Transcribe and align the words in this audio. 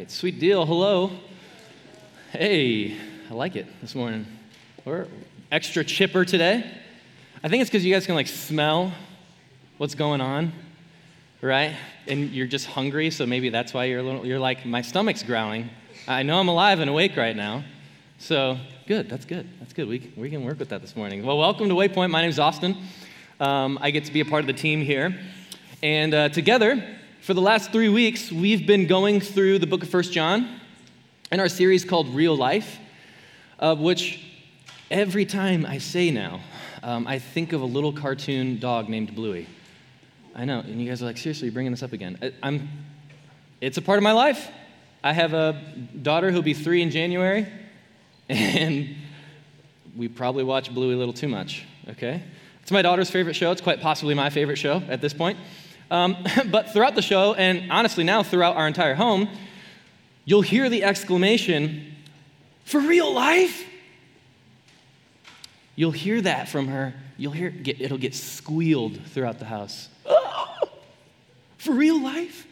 right, 0.00 0.10
sweet 0.10 0.40
deal. 0.40 0.64
Hello. 0.64 1.10
Hey, 2.32 2.96
I 3.30 3.34
like 3.34 3.54
it 3.54 3.66
this 3.82 3.94
morning. 3.94 4.24
We're 4.86 5.06
extra 5.52 5.84
chipper 5.84 6.24
today. 6.24 6.64
I 7.44 7.48
think 7.50 7.60
it's 7.60 7.68
because 7.68 7.84
you 7.84 7.92
guys 7.92 8.06
can 8.06 8.14
like 8.14 8.26
smell 8.26 8.94
what's 9.76 9.94
going 9.94 10.22
on, 10.22 10.54
right? 11.42 11.76
And 12.06 12.30
you're 12.30 12.46
just 12.46 12.64
hungry, 12.64 13.10
so 13.10 13.26
maybe 13.26 13.50
that's 13.50 13.74
why 13.74 13.84
you're, 13.84 13.98
a 13.98 14.02
little, 14.02 14.24
you're 14.24 14.38
like, 14.38 14.64
my 14.64 14.80
stomach's 14.80 15.22
growling. 15.22 15.68
I 16.08 16.22
know 16.22 16.40
I'm 16.40 16.48
alive 16.48 16.80
and 16.80 16.88
awake 16.88 17.14
right 17.18 17.36
now. 17.36 17.62
So, 18.18 18.56
good, 18.86 19.10
that's 19.10 19.26
good. 19.26 19.46
That's 19.58 19.74
good. 19.74 19.86
We, 19.86 20.10
we 20.16 20.30
can 20.30 20.44
work 20.44 20.58
with 20.58 20.70
that 20.70 20.80
this 20.80 20.96
morning. 20.96 21.26
Well, 21.26 21.36
welcome 21.36 21.68
to 21.68 21.74
Waypoint. 21.74 22.10
My 22.10 22.22
name's 22.22 22.38
Austin. 22.38 22.74
Um, 23.38 23.78
I 23.82 23.90
get 23.90 24.06
to 24.06 24.12
be 24.12 24.20
a 24.20 24.24
part 24.24 24.40
of 24.40 24.46
the 24.46 24.54
team 24.54 24.80
here. 24.80 25.14
And 25.82 26.14
uh, 26.14 26.30
together, 26.30 26.99
for 27.22 27.34
the 27.34 27.40
last 27.40 27.70
three 27.70 27.90
weeks, 27.90 28.32
we've 28.32 28.66
been 28.66 28.86
going 28.86 29.20
through 29.20 29.58
the 29.58 29.66
book 29.66 29.82
of 29.82 29.90
First 29.90 30.12
John 30.12 30.58
in 31.30 31.38
our 31.38 31.50
series 31.50 31.84
called 31.84 32.08
Real 32.14 32.34
Life, 32.34 32.78
which 33.60 34.24
every 34.90 35.26
time 35.26 35.66
I 35.66 35.78
say 35.78 36.10
now, 36.10 36.40
um, 36.82 37.06
I 37.06 37.18
think 37.18 37.52
of 37.52 37.60
a 37.60 37.66
little 37.66 37.92
cartoon 37.92 38.58
dog 38.58 38.88
named 38.88 39.14
Bluey. 39.14 39.46
I 40.34 40.46
know, 40.46 40.60
and 40.60 40.80
you 40.80 40.88
guys 40.88 41.02
are 41.02 41.06
like, 41.06 41.18
seriously, 41.18 41.48
you're 41.48 41.52
bringing 41.52 41.72
this 41.72 41.82
up 41.82 41.92
again. 41.92 42.18
I, 42.22 42.32
I'm, 42.42 42.68
it's 43.60 43.76
a 43.76 43.82
part 43.82 43.98
of 43.98 44.02
my 44.02 44.12
life. 44.12 44.50
I 45.04 45.12
have 45.12 45.34
a 45.34 45.60
daughter 46.00 46.30
who'll 46.30 46.40
be 46.40 46.54
three 46.54 46.80
in 46.80 46.90
January, 46.90 47.46
and 48.30 48.96
we 49.94 50.08
probably 50.08 50.44
watch 50.44 50.72
Bluey 50.72 50.94
a 50.94 50.96
little 50.96 51.12
too 51.12 51.28
much, 51.28 51.64
okay? 51.86 52.22
It's 52.62 52.70
my 52.70 52.80
daughter's 52.80 53.10
favorite 53.10 53.34
show. 53.34 53.50
It's 53.50 53.60
quite 53.60 53.82
possibly 53.82 54.14
my 54.14 54.30
favorite 54.30 54.56
show 54.56 54.82
at 54.88 55.02
this 55.02 55.12
point. 55.12 55.36
Um, 55.90 56.16
but 56.50 56.72
throughout 56.72 56.94
the 56.94 57.02
show, 57.02 57.34
and 57.34 57.70
honestly 57.70 58.04
now 58.04 58.22
throughout 58.22 58.56
our 58.56 58.66
entire 58.66 58.94
home, 58.94 59.28
you'll 60.24 60.42
hear 60.42 60.68
the 60.68 60.84
exclamation, 60.84 61.94
for 62.64 62.80
real 62.80 63.12
life? 63.12 63.66
You'll 65.74 65.90
hear 65.90 66.20
that 66.20 66.48
from 66.48 66.68
her. 66.68 66.94
You'll 67.16 67.32
hear 67.32 67.48
it 67.48 67.62
get, 67.62 67.80
it'll 67.80 67.98
get 67.98 68.14
squealed 68.14 69.00
throughout 69.06 69.38
the 69.38 69.44
house. 69.44 69.88
for 71.58 71.72
real 71.72 72.00
life? 72.00 72.46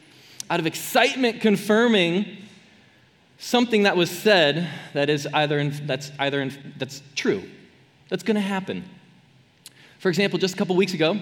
Out 0.51 0.61
of 0.61 0.67
excitement 0.67 1.41
confirming 1.41 2.39
something 3.39 3.85
that 3.85 3.97
was 3.97 4.11
said 4.11 4.69
that 4.95 5.09
is 5.09 5.27
either 5.33 5.59
in, 5.59 5.87
that's 5.87 6.11
either 6.19 6.41
in, 6.41 6.75
that's 6.79 7.03
true, 7.15 7.43
that's 8.09 8.23
going 8.23 8.35
to 8.35 8.41
happen. 8.41 8.85
For 9.99 10.09
example, 10.09 10.39
just 10.39 10.55
a 10.55 10.57
couple 10.57 10.75
weeks 10.75 10.95
ago, 10.95 11.19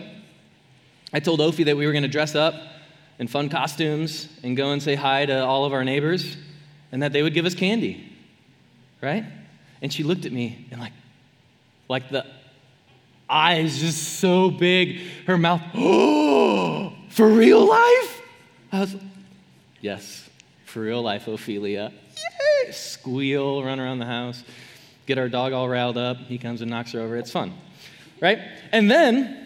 I 1.13 1.21
told 1.21 1.41
Ophi 1.41 1.65
that 1.67 1.77
we 1.77 1.87
were 1.87 1.93
going 1.93 2.03
to 2.03 2.09
dress 2.09 2.35
up 2.35 2.55
in 3.19 3.29
fun 3.29 3.49
costumes 3.49 4.29
and 4.43 4.57
go 4.57 4.73
and 4.73 4.83
say 4.83 4.95
hi 4.95 5.27
to 5.27 5.45
all 5.45 5.65
of 5.65 5.73
our 5.73 5.85
neighbors 5.85 6.37
and 6.93 7.03
that 7.03 7.13
they 7.13 7.23
would 7.23 7.35
give 7.35 7.47
us 7.47 7.55
candy. 7.55 8.13
Right? 9.01 9.25
And 9.83 9.93
she 9.93 10.03
looked 10.03 10.27
at 10.27 10.33
me 10.33 10.67
and 10.71 10.81
like 10.81 10.93
like 11.89 12.11
the 12.11 12.27
eyes 13.29 13.79
just 13.79 14.19
so 14.19 14.51
big, 14.51 15.01
her 15.27 15.39
mouth, 15.39 15.63
oh, 15.75 16.93
for 17.11 17.29
real 17.29 17.65
life? 17.65 18.23
I 18.73 18.81
was 18.81 18.97
yes, 19.81 20.29
for 20.65 20.81
real 20.81 21.03
life, 21.03 21.29
Ophelia. 21.29 21.93
Yay! 22.17 22.73
Squeal, 22.73 23.63
run 23.63 23.79
around 23.79 23.99
the 23.99 24.07
house, 24.07 24.43
get 25.07 25.19
our 25.19 25.29
dog 25.29 25.53
all 25.53 25.69
riled 25.69 25.97
up. 25.97 26.17
He 26.19 26.39
comes 26.39 26.61
and 26.61 26.71
knocks 26.71 26.93
her 26.93 27.01
over. 27.01 27.17
It's 27.17 27.31
fun. 27.31 27.55
Right? 28.21 28.39
And 28.73 28.91
then 28.91 29.46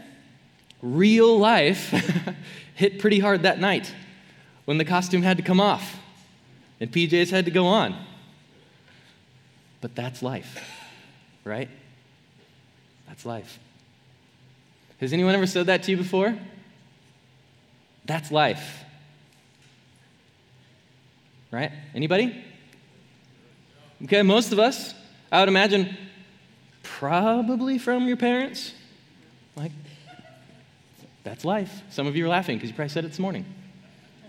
real 0.83 1.39
life 1.39 1.91
hit 2.75 2.99
pretty 2.99 3.19
hard 3.19 3.43
that 3.43 3.59
night 3.61 3.93
when 4.65 4.79
the 4.79 4.85
costume 4.85 5.23
had 5.23 5.37
to 5.37 5.43
come 5.43 5.61
off 5.61 5.97
and 6.81 6.91
PJs 6.91 7.31
had 7.31 7.45
to 7.45 7.51
go 7.51 7.67
on. 7.67 7.95
But 9.81 9.95
that's 9.95 10.23
life, 10.23 10.63
right? 11.45 11.69
That's 13.09 13.25
life. 13.25 13.59
Has 15.01 15.13
anyone 15.13 15.35
ever 15.35 15.47
said 15.47 15.67
that 15.67 15.83
to 15.85 15.91
you 15.91 15.97
before? 15.97 16.37
That's 18.05 18.31
life. 18.31 18.85
Right? 21.51 21.73
Anybody? 21.95 22.45
Okay, 24.05 24.23
most 24.23 24.53
of 24.53 24.59
us, 24.59 24.95
I 25.33 25.41
would 25.41 25.49
imagine, 25.49 25.97
probably 26.83 27.79
from 27.79 28.07
your 28.07 28.17
parents. 28.17 28.73
Like, 29.57 29.73
that's 31.23 31.45
life. 31.45 31.83
Some 31.91 32.07
of 32.07 32.17
you 32.17 32.25
are 32.25 32.29
laughing 32.29 32.57
because 32.57 32.71
you 32.71 32.75
probably 32.75 32.91
said 32.91 33.05
it 33.05 33.09
this 33.09 33.19
morning. 33.19 33.45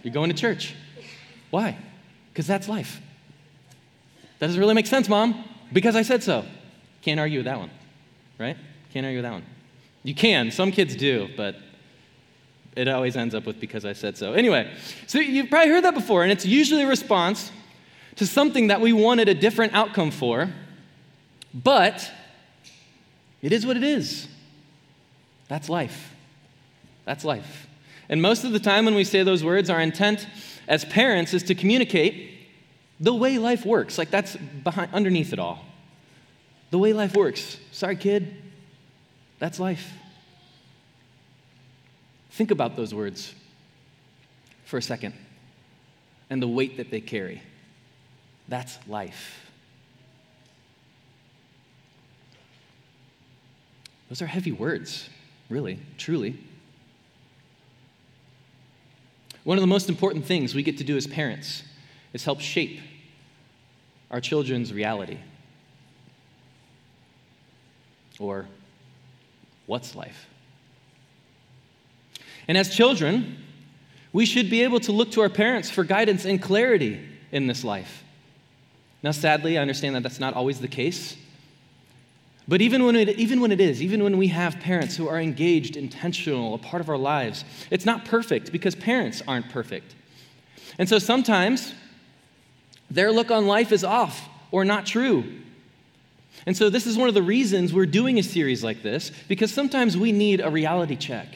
You're 0.03 0.13
going 0.13 0.29
to 0.29 0.35
church. 0.35 0.75
Why? 1.49 1.77
Because 2.31 2.47
that's 2.47 2.67
life. 2.67 3.01
That 4.39 4.47
doesn't 4.47 4.59
really 4.59 4.73
make 4.73 4.87
sense, 4.87 5.07
Mom. 5.07 5.43
Because 5.71 5.95
I 5.95 6.01
said 6.01 6.23
so. 6.23 6.45
Can't 7.01 7.19
argue 7.19 7.39
with 7.39 7.45
that 7.45 7.57
one, 7.57 7.69
right? 8.39 8.57
Can't 8.93 9.05
argue 9.05 9.19
with 9.19 9.25
that 9.25 9.33
one. 9.33 9.45
You 10.03 10.15
can. 10.15 10.51
Some 10.51 10.71
kids 10.71 10.95
do, 10.95 11.29
but 11.37 11.55
it 12.75 12.87
always 12.87 13.15
ends 13.15 13.35
up 13.35 13.45
with 13.45 13.59
because 13.59 13.85
I 13.85 13.93
said 13.93 14.17
so. 14.17 14.33
Anyway, 14.33 14.71
so 15.07 15.19
you've 15.19 15.49
probably 15.49 15.69
heard 15.69 15.83
that 15.83 15.93
before, 15.93 16.23
and 16.23 16.31
it's 16.31 16.45
usually 16.45 16.83
a 16.83 16.87
response 16.87 17.51
to 18.15 18.25
something 18.25 18.67
that 18.67 18.81
we 18.81 18.93
wanted 18.93 19.29
a 19.29 19.33
different 19.33 19.73
outcome 19.73 20.11
for, 20.11 20.49
but 21.53 22.11
it 23.41 23.51
is 23.51 23.65
what 23.65 23.77
it 23.77 23.83
is. 23.83 24.27
That's 25.47 25.69
life. 25.69 26.10
That's 27.05 27.25
life. 27.25 27.67
And 28.09 28.21
most 28.21 28.43
of 28.43 28.51
the 28.51 28.59
time 28.59 28.85
when 28.85 28.95
we 28.95 29.03
say 29.03 29.23
those 29.23 29.43
words, 29.43 29.69
our 29.69 29.79
intent 29.79 30.27
as 30.67 30.85
parents 30.85 31.33
is 31.33 31.43
to 31.43 31.55
communicate 31.55 32.31
the 32.99 33.13
way 33.13 33.37
life 33.37 33.65
works. 33.65 33.97
Like 33.97 34.11
that's 34.11 34.35
behind, 34.35 34.93
underneath 34.93 35.33
it 35.33 35.39
all. 35.39 35.65
The 36.69 36.77
way 36.77 36.93
life 36.93 37.15
works. 37.15 37.57
Sorry, 37.71 37.95
kid. 37.95 38.35
That's 39.39 39.59
life. 39.59 39.91
Think 42.31 42.51
about 42.51 42.75
those 42.75 42.93
words 42.93 43.33
for 44.65 44.77
a 44.77 44.81
second 44.81 45.13
and 46.29 46.41
the 46.41 46.47
weight 46.47 46.77
that 46.77 46.91
they 46.91 47.01
carry. 47.01 47.41
That's 48.47 48.77
life. 48.87 49.49
Those 54.09 54.21
are 54.21 54.27
heavy 54.27 54.51
words, 54.51 55.09
really, 55.49 55.79
truly. 55.97 56.37
One 59.43 59.57
of 59.57 59.61
the 59.61 59.67
most 59.67 59.89
important 59.89 60.25
things 60.25 60.53
we 60.53 60.63
get 60.63 60.77
to 60.77 60.83
do 60.83 60.97
as 60.97 61.07
parents 61.07 61.63
is 62.13 62.23
help 62.23 62.41
shape 62.41 62.79
our 64.11 64.21
children's 64.21 64.73
reality. 64.73 65.17
Or, 68.19 68.47
what's 69.65 69.95
life? 69.95 70.27
And 72.47 72.57
as 72.57 72.75
children, 72.75 73.37
we 74.13 74.25
should 74.25 74.49
be 74.49 74.63
able 74.63 74.79
to 74.81 74.91
look 74.91 75.11
to 75.11 75.21
our 75.21 75.29
parents 75.29 75.69
for 75.69 75.83
guidance 75.83 76.25
and 76.25 76.41
clarity 76.41 76.99
in 77.31 77.47
this 77.47 77.63
life. 77.63 78.03
Now, 79.01 79.11
sadly, 79.11 79.57
I 79.57 79.61
understand 79.61 79.95
that 79.95 80.03
that's 80.03 80.19
not 80.19 80.35
always 80.35 80.59
the 80.59 80.67
case. 80.67 81.15
But 82.47 82.61
even 82.61 82.85
when, 82.85 82.95
it, 82.95 83.09
even 83.19 83.39
when 83.39 83.51
it 83.51 83.61
is, 83.61 83.81
even 83.81 84.03
when 84.03 84.17
we 84.17 84.27
have 84.27 84.59
parents 84.59 84.95
who 84.95 85.07
are 85.07 85.19
engaged, 85.19 85.77
intentional, 85.77 86.55
a 86.55 86.57
part 86.57 86.81
of 86.81 86.89
our 86.89 86.97
lives, 86.97 87.45
it's 87.69 87.85
not 87.85 88.05
perfect 88.05 88.51
because 88.51 88.75
parents 88.75 89.21
aren't 89.27 89.49
perfect. 89.49 89.95
And 90.77 90.89
so 90.89 90.99
sometimes 90.99 91.73
their 92.89 93.11
look 93.11 93.31
on 93.31 93.47
life 93.47 93.71
is 93.71 93.83
off 93.83 94.27
or 94.51 94.65
not 94.65 94.85
true. 94.85 95.23
And 96.45 96.57
so 96.57 96.69
this 96.69 96.87
is 96.87 96.97
one 96.97 97.07
of 97.07 97.13
the 97.13 97.21
reasons 97.21 97.73
we're 97.73 97.85
doing 97.85 98.17
a 98.17 98.23
series 98.23 98.63
like 98.63 98.81
this 98.81 99.11
because 99.27 99.53
sometimes 99.53 99.95
we 99.95 100.11
need 100.11 100.41
a 100.41 100.49
reality 100.49 100.95
check, 100.95 101.27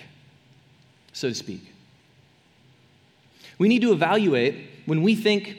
so 1.13 1.29
to 1.29 1.35
speak. 1.35 1.71
We 3.57 3.67
need 3.67 3.81
to 3.83 3.93
evaluate 3.93 4.69
when 4.85 5.01
we 5.01 5.15
think 5.15 5.57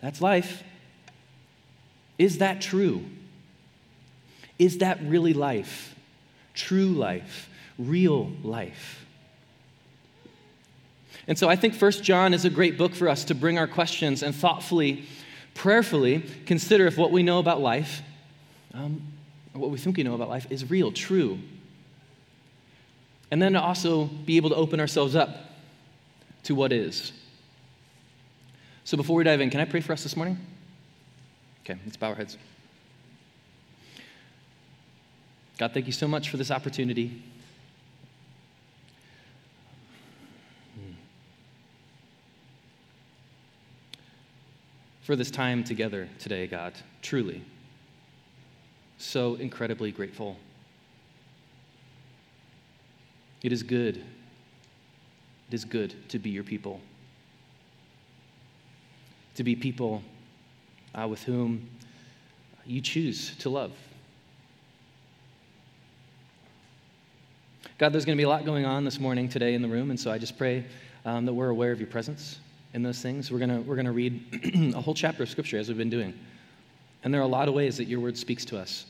that's 0.00 0.20
life, 0.20 0.62
is 2.18 2.38
that 2.38 2.60
true? 2.60 3.04
Is 4.60 4.78
that 4.78 5.00
really 5.02 5.32
life? 5.32 5.96
True 6.52 6.88
life, 6.90 7.48
real 7.78 8.30
life. 8.42 9.06
And 11.26 11.38
so 11.38 11.48
I 11.48 11.56
think 11.56 11.72
First 11.74 12.04
John 12.04 12.34
is 12.34 12.44
a 12.44 12.50
great 12.50 12.76
book 12.76 12.94
for 12.94 13.08
us 13.08 13.24
to 13.24 13.34
bring 13.34 13.58
our 13.58 13.66
questions 13.66 14.22
and 14.22 14.34
thoughtfully, 14.34 15.06
prayerfully 15.54 16.24
consider 16.44 16.86
if 16.86 16.98
what 16.98 17.10
we 17.10 17.22
know 17.22 17.38
about 17.38 17.62
life, 17.62 18.02
um, 18.74 19.00
what 19.54 19.70
we 19.70 19.78
think 19.78 19.96
we 19.96 20.02
know 20.02 20.14
about 20.14 20.28
life, 20.28 20.46
is 20.50 20.68
real, 20.68 20.92
true. 20.92 21.38
And 23.30 23.40
then 23.40 23.54
to 23.54 23.62
also 23.62 24.04
be 24.04 24.36
able 24.36 24.50
to 24.50 24.56
open 24.56 24.78
ourselves 24.78 25.16
up 25.16 25.30
to 26.42 26.54
what 26.54 26.70
is. 26.70 27.12
So 28.84 28.98
before 28.98 29.16
we 29.16 29.24
dive 29.24 29.40
in, 29.40 29.48
can 29.48 29.60
I 29.60 29.64
pray 29.64 29.80
for 29.80 29.94
us 29.94 30.02
this 30.02 30.16
morning? 30.16 30.38
Okay, 31.64 31.78
let's 31.86 31.96
bow 31.96 32.08
our 32.08 32.14
heads. 32.14 32.36
God, 35.60 35.74
thank 35.74 35.84
you 35.84 35.92
so 35.92 36.08
much 36.08 36.30
for 36.30 36.38
this 36.38 36.50
opportunity. 36.50 37.22
for 45.02 45.16
this 45.16 45.30
time 45.30 45.62
together 45.62 46.08
today, 46.18 46.46
God, 46.46 46.72
truly. 47.02 47.44
So 48.96 49.34
incredibly 49.34 49.92
grateful. 49.92 50.38
It 53.42 53.52
is 53.52 53.62
good. 53.62 53.98
It 53.98 55.54
is 55.54 55.66
good 55.66 55.94
to 56.08 56.18
be 56.18 56.30
your 56.30 56.44
people, 56.44 56.80
to 59.34 59.44
be 59.44 59.54
people 59.56 60.02
uh, 60.94 61.06
with 61.06 61.24
whom 61.24 61.68
you 62.64 62.80
choose 62.80 63.36
to 63.40 63.50
love. 63.50 63.72
God, 67.80 67.94
there's 67.94 68.04
going 68.04 68.14
to 68.14 68.20
be 68.20 68.24
a 68.24 68.28
lot 68.28 68.44
going 68.44 68.66
on 68.66 68.84
this 68.84 69.00
morning, 69.00 69.26
today 69.26 69.54
in 69.54 69.62
the 69.62 69.68
room, 69.68 69.88
and 69.88 69.98
so 69.98 70.10
I 70.10 70.18
just 70.18 70.36
pray 70.36 70.66
um, 71.06 71.24
that 71.24 71.32
we're 71.32 71.48
aware 71.48 71.72
of 71.72 71.80
your 71.80 71.86
presence 71.86 72.38
in 72.74 72.82
those 72.82 73.00
things. 73.00 73.32
We're 73.32 73.38
going 73.38 73.66
we're 73.66 73.82
to 73.82 73.90
read 73.90 74.74
a 74.76 74.80
whole 74.82 74.92
chapter 74.92 75.22
of 75.22 75.30
Scripture 75.30 75.56
as 75.56 75.68
we've 75.68 75.78
been 75.78 75.88
doing. 75.88 76.12
And 77.02 77.14
there 77.14 77.22
are 77.22 77.24
a 77.24 77.26
lot 77.26 77.48
of 77.48 77.54
ways 77.54 77.78
that 77.78 77.86
your 77.86 78.00
word 78.00 78.18
speaks 78.18 78.44
to 78.44 78.58
us. 78.58 78.84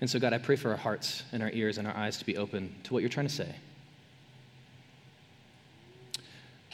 And 0.00 0.10
so, 0.10 0.18
God, 0.18 0.32
I 0.32 0.38
pray 0.38 0.56
for 0.56 0.72
our 0.72 0.76
hearts 0.76 1.22
and 1.30 1.44
our 1.44 1.50
ears 1.52 1.78
and 1.78 1.86
our 1.86 1.96
eyes 1.96 2.18
to 2.18 2.26
be 2.26 2.36
open 2.36 2.74
to 2.82 2.92
what 2.92 3.04
you're 3.04 3.08
trying 3.08 3.28
to 3.28 3.32
say. 3.32 3.54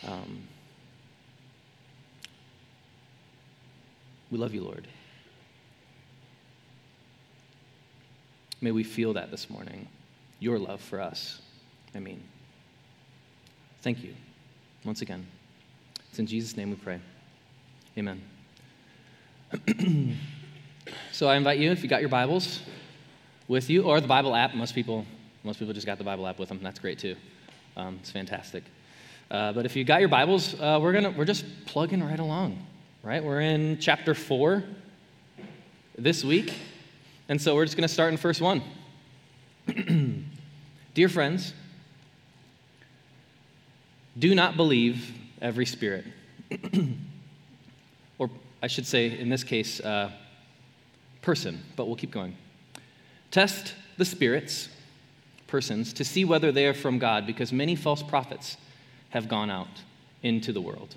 Um, 0.08 0.42
we 4.30 4.38
love 4.38 4.54
you, 4.54 4.64
Lord. 4.64 4.88
May 8.62 8.70
we 8.70 8.82
feel 8.82 9.12
that 9.12 9.30
this 9.30 9.50
morning, 9.50 9.88
your 10.38 10.58
love 10.58 10.80
for 10.80 11.02
us. 11.02 11.42
I 11.94 11.98
mean, 11.98 12.22
thank 13.82 14.02
you 14.02 14.14
once 14.84 15.02
again. 15.02 15.26
It's 16.08 16.18
in 16.18 16.26
Jesus' 16.26 16.56
name 16.56 16.70
we 16.70 16.76
pray. 16.76 17.00
Amen. 17.98 18.22
so 21.12 21.28
I 21.28 21.36
invite 21.36 21.58
you, 21.58 21.70
if 21.72 21.82
you 21.82 21.88
got 21.88 22.00
your 22.00 22.08
Bibles 22.08 22.60
with 23.48 23.68
you, 23.68 23.82
or 23.82 24.00
the 24.00 24.08
Bible 24.08 24.34
app, 24.34 24.54
most 24.54 24.74
people, 24.74 25.04
most 25.42 25.58
people 25.58 25.74
just 25.74 25.86
got 25.86 25.98
the 25.98 26.04
Bible 26.04 26.26
app 26.26 26.38
with 26.38 26.48
them. 26.48 26.60
That's 26.62 26.78
great 26.78 26.98
too. 26.98 27.16
Um, 27.76 27.98
it's 28.00 28.10
fantastic. 28.10 28.64
Uh, 29.30 29.52
but 29.52 29.64
if 29.64 29.74
you 29.76 29.84
got 29.84 30.00
your 30.00 30.08
Bibles, 30.08 30.54
uh, 30.60 30.78
we're 30.80 30.92
gonna 30.92 31.10
we're 31.10 31.24
just 31.24 31.44
plugging 31.66 32.02
right 32.02 32.18
along, 32.18 32.64
right? 33.02 33.22
We're 33.22 33.40
in 33.40 33.78
chapter 33.78 34.14
four 34.14 34.64
this 35.96 36.24
week, 36.24 36.52
and 37.28 37.40
so 37.40 37.54
we're 37.54 37.64
just 37.64 37.76
gonna 37.76 37.88
start 37.88 38.12
in 38.12 38.16
verse 38.16 38.40
one. 38.40 38.62
Dear 40.94 41.08
friends, 41.08 41.54
do 44.20 44.34
not 44.34 44.56
believe 44.56 45.12
every 45.40 45.66
spirit. 45.66 46.04
or 48.18 48.30
I 48.62 48.66
should 48.66 48.86
say, 48.86 49.18
in 49.18 49.28
this 49.28 49.42
case, 49.42 49.80
uh, 49.80 50.12
person, 51.22 51.62
but 51.74 51.86
we'll 51.86 51.96
keep 51.96 52.10
going. 52.10 52.36
Test 53.30 53.74
the 53.96 54.04
spirits, 54.04 54.68
persons, 55.46 55.92
to 55.94 56.04
see 56.04 56.24
whether 56.24 56.52
they 56.52 56.66
are 56.66 56.74
from 56.74 56.98
God, 56.98 57.26
because 57.26 57.52
many 57.52 57.74
false 57.74 58.02
prophets 58.02 58.56
have 59.10 59.28
gone 59.28 59.50
out 59.50 59.82
into 60.22 60.52
the 60.52 60.60
world. 60.60 60.94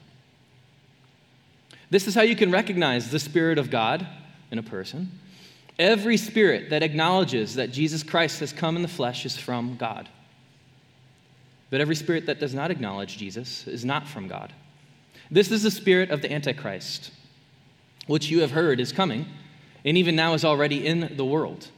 This 1.90 2.08
is 2.08 2.16
how 2.16 2.22
you 2.24 2.36
can 2.36 2.52
recognize 2.52 3.10
the 3.10 3.20
Spirit 3.20 3.58
of 3.58 3.70
God 3.70 4.06
in 4.52 4.60
a 4.60 4.64
person. 4.64 5.20
Every 5.80 6.18
spirit 6.18 6.70
that 6.70 6.84
acknowledges 6.84 7.56
that 7.56 7.72
Jesus 7.72 8.04
Christ 8.04 8.40
has 8.42 8.54
come 8.54 8.76
in 8.76 8.82
the 8.82 8.88
flesh 8.88 9.26
is 9.26 9.38
from 9.38 9.76
God. 9.76 10.10
But 11.74 11.82
every 11.82 11.96
spirit 11.96 12.28
that 12.28 12.40
does 12.40 12.54
not 12.54 12.70
acknowledge 12.70 13.18
Jesus 13.18 13.66
is 13.66 13.84
not 13.84 14.08
from 14.08 14.28
God. 14.28 14.54
This 15.32 15.50
is 15.50 15.64
the 15.64 15.72
spirit 15.72 16.12
of 16.12 16.22
the 16.22 16.32
Antichrist, 16.32 17.10
which 18.06 18.30
you 18.30 18.42
have 18.42 18.52
heard 18.52 18.80
is 18.80 18.92
coming, 18.92 19.26
and 19.84 19.98
even 19.98 20.16
now 20.16 20.36
is 20.36 20.46
already 20.46 20.86
in 20.86 21.18
the 21.18 21.26
world. 21.26 21.70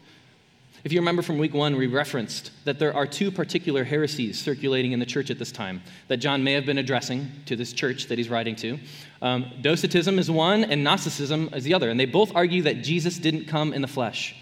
If 0.83 0.91
you 0.91 0.99
remember 0.99 1.21
from 1.21 1.37
week 1.37 1.53
one, 1.53 1.77
we 1.77 1.87
referenced 1.87 2.51
that 2.65 2.77
there 2.77 2.93
are 2.93 3.07
two 3.07 3.31
particular 3.31 3.85
heresies 3.85 4.37
circulating 4.37 4.91
in 4.91 4.99
the 4.99 5.05
church 5.05 5.31
at 5.31 5.39
this 5.39 5.53
time 5.53 5.81
that 6.09 6.17
John 6.17 6.43
may 6.43 6.51
have 6.51 6.65
been 6.65 6.77
addressing 6.77 7.31
to 7.45 7.55
this 7.55 7.71
church 7.71 8.07
that 8.07 8.17
he's 8.17 8.27
writing 8.27 8.57
to. 8.57 8.77
Um, 9.21 9.49
Docetism 9.61 10.19
is 10.19 10.29
one, 10.29 10.65
and 10.65 10.83
Gnosticism 10.83 11.51
is 11.53 11.63
the 11.63 11.73
other. 11.73 11.89
And 11.89 11.97
they 11.97 12.05
both 12.05 12.35
argue 12.35 12.63
that 12.63 12.83
Jesus 12.83 13.17
didn't 13.17 13.45
come 13.45 13.71
in 13.71 13.81
the 13.81 13.87
flesh, 13.87 14.35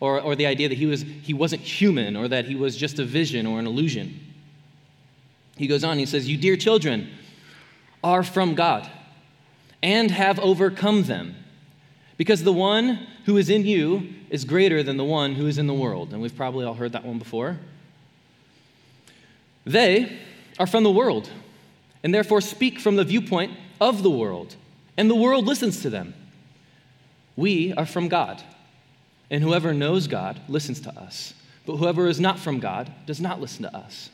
or, 0.00 0.18
or 0.18 0.34
the 0.34 0.46
idea 0.46 0.70
that 0.70 0.78
he, 0.78 0.86
was, 0.86 1.02
he 1.02 1.34
wasn't 1.34 1.60
human, 1.60 2.16
or 2.16 2.26
that 2.28 2.46
he 2.46 2.54
was 2.54 2.74
just 2.74 2.98
a 2.98 3.04
vision 3.04 3.44
or 3.44 3.58
an 3.58 3.66
illusion. 3.66 4.24
He 5.58 5.66
goes 5.66 5.84
on, 5.84 5.98
he 5.98 6.06
says, 6.06 6.28
You 6.28 6.36
dear 6.36 6.56
children 6.56 7.10
are 8.02 8.22
from 8.22 8.54
God 8.54 8.88
and 9.82 10.10
have 10.10 10.38
overcome 10.38 11.04
them, 11.04 11.34
because 12.16 12.42
the 12.42 12.52
one 12.52 13.06
who 13.26 13.36
is 13.36 13.50
in 13.50 13.64
you 13.64 14.14
is 14.30 14.44
greater 14.44 14.82
than 14.82 14.96
the 14.96 15.04
one 15.04 15.34
who 15.34 15.46
is 15.46 15.58
in 15.58 15.66
the 15.66 15.74
world. 15.74 16.12
And 16.12 16.22
we've 16.22 16.36
probably 16.36 16.64
all 16.64 16.74
heard 16.74 16.92
that 16.92 17.04
one 17.04 17.18
before. 17.18 17.58
They 19.64 20.18
are 20.58 20.66
from 20.66 20.84
the 20.84 20.90
world 20.90 21.30
and 22.02 22.14
therefore 22.14 22.40
speak 22.40 22.78
from 22.78 22.96
the 22.96 23.04
viewpoint 23.04 23.52
of 23.80 24.02
the 24.02 24.10
world, 24.10 24.56
and 24.96 25.10
the 25.10 25.14
world 25.14 25.46
listens 25.46 25.82
to 25.82 25.90
them. 25.90 26.14
We 27.36 27.72
are 27.74 27.86
from 27.86 28.08
God, 28.08 28.42
and 29.30 29.42
whoever 29.42 29.74
knows 29.74 30.06
God 30.06 30.40
listens 30.48 30.80
to 30.80 30.98
us, 30.98 31.34
but 31.66 31.76
whoever 31.76 32.06
is 32.06 32.20
not 32.20 32.38
from 32.38 32.60
God 32.60 32.92
does 33.06 33.20
not 33.20 33.40
listen 33.40 33.62
to 33.62 33.76
us. 33.76 34.10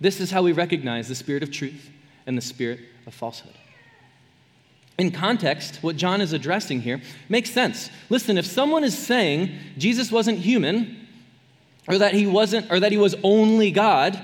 This 0.00 0.20
is 0.20 0.30
how 0.30 0.42
we 0.42 0.52
recognize 0.52 1.08
the 1.08 1.14
spirit 1.14 1.42
of 1.42 1.50
truth 1.50 1.90
and 2.26 2.36
the 2.36 2.42
spirit 2.42 2.80
of 3.06 3.14
falsehood. 3.14 3.54
In 4.98 5.10
context, 5.10 5.78
what 5.82 5.96
John 5.96 6.20
is 6.20 6.32
addressing 6.32 6.80
here 6.80 7.00
makes 7.28 7.50
sense. 7.50 7.90
Listen, 8.10 8.36
if 8.36 8.46
someone 8.46 8.84
is 8.84 8.96
saying 8.98 9.52
Jesus 9.76 10.10
wasn't 10.10 10.38
human, 10.38 11.06
or 11.86 11.98
that 11.98 12.14
he 12.14 12.26
wasn't, 12.26 12.70
or 12.70 12.80
that 12.80 12.92
he 12.92 12.98
was 12.98 13.14
only 13.22 13.70
God, 13.70 14.20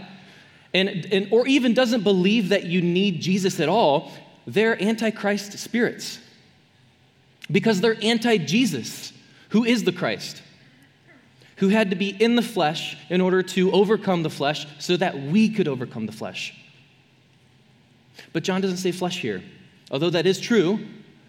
and, 0.75 1.07
and 1.13 1.29
or 1.31 1.47
even 1.47 1.75
doesn't 1.75 2.03
believe 2.03 2.49
that 2.49 2.65
you 2.65 2.83
need 2.83 3.21
Jesus 3.21 3.61
at 3.61 3.69
all, 3.69 4.13
they're 4.47 4.81
antichrist 4.83 5.59
spirits. 5.59 6.19
Because 7.51 7.81
they're 7.81 7.97
anti-Jesus, 8.03 9.13
who 9.51 9.65
is 9.65 9.85
the 9.85 9.93
Christ 9.93 10.43
who 11.65 11.71
had 11.71 11.89
to 11.89 11.97
be 11.97 12.11
in 12.11 12.37
the 12.37 12.43
flesh 12.43 12.95
in 13.09 13.23
order 13.23 13.43
to 13.43 13.73
overcome 13.73 14.23
the 14.23 14.29
flesh 14.29 14.67
so 14.79 14.99
that 14.99 15.19
we 15.19 15.49
could 15.49 15.67
overcome 15.67 16.05
the 16.05 16.13
flesh. 16.13 16.55
But 18.35 18.45
John 18.45 18.61
doesn't 18.61 18.77
say 18.77 18.93
flesh 18.93 19.19
here. 19.19 19.43
Although 19.91 20.11
that 20.11 20.27
is 20.27 20.39
true, 20.39 20.79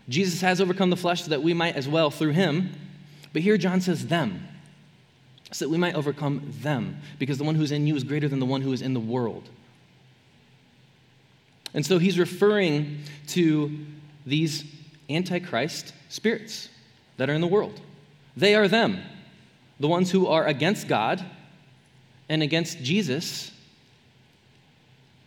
Jesus 0.09 0.41
has 0.41 0.59
overcome 0.59 0.89
the 0.89 0.97
flesh 0.97 1.23
so 1.23 1.29
that 1.29 1.41
we 1.41 1.53
might 1.53 1.77
as 1.77 1.87
well 1.87 2.11
through 2.11 2.31
him. 2.31 2.71
But 3.31 3.43
here 3.43 3.57
John 3.57 3.79
says 3.79 4.07
them, 4.07 4.45
so 5.53 5.63
that 5.63 5.69
we 5.69 5.77
might 5.77 5.95
overcome 5.95 6.51
them, 6.59 6.97
because 7.17 7.37
the 7.37 7.45
one 7.45 7.55
who's 7.55 7.71
in 7.71 7.87
you 7.87 7.95
is 7.95 8.03
greater 8.03 8.27
than 8.27 8.39
the 8.39 8.45
one 8.45 8.61
who 8.61 8.73
is 8.73 8.81
in 8.81 8.93
the 8.93 8.99
world. 8.99 9.47
And 11.73 11.85
so 11.85 11.97
he's 11.97 12.19
referring 12.19 13.03
to 13.27 13.85
these 14.25 14.65
antichrist 15.09 15.93
spirits 16.09 16.67
that 17.15 17.29
are 17.29 17.33
in 17.33 17.39
the 17.39 17.47
world. 17.47 17.79
They 18.35 18.53
are 18.55 18.67
them 18.67 19.01
the 19.79 19.87
ones 19.87 20.11
who 20.11 20.27
are 20.27 20.45
against 20.45 20.87
God 20.87 21.23
and 22.29 22.41
against 22.41 22.81
Jesus. 22.81 23.51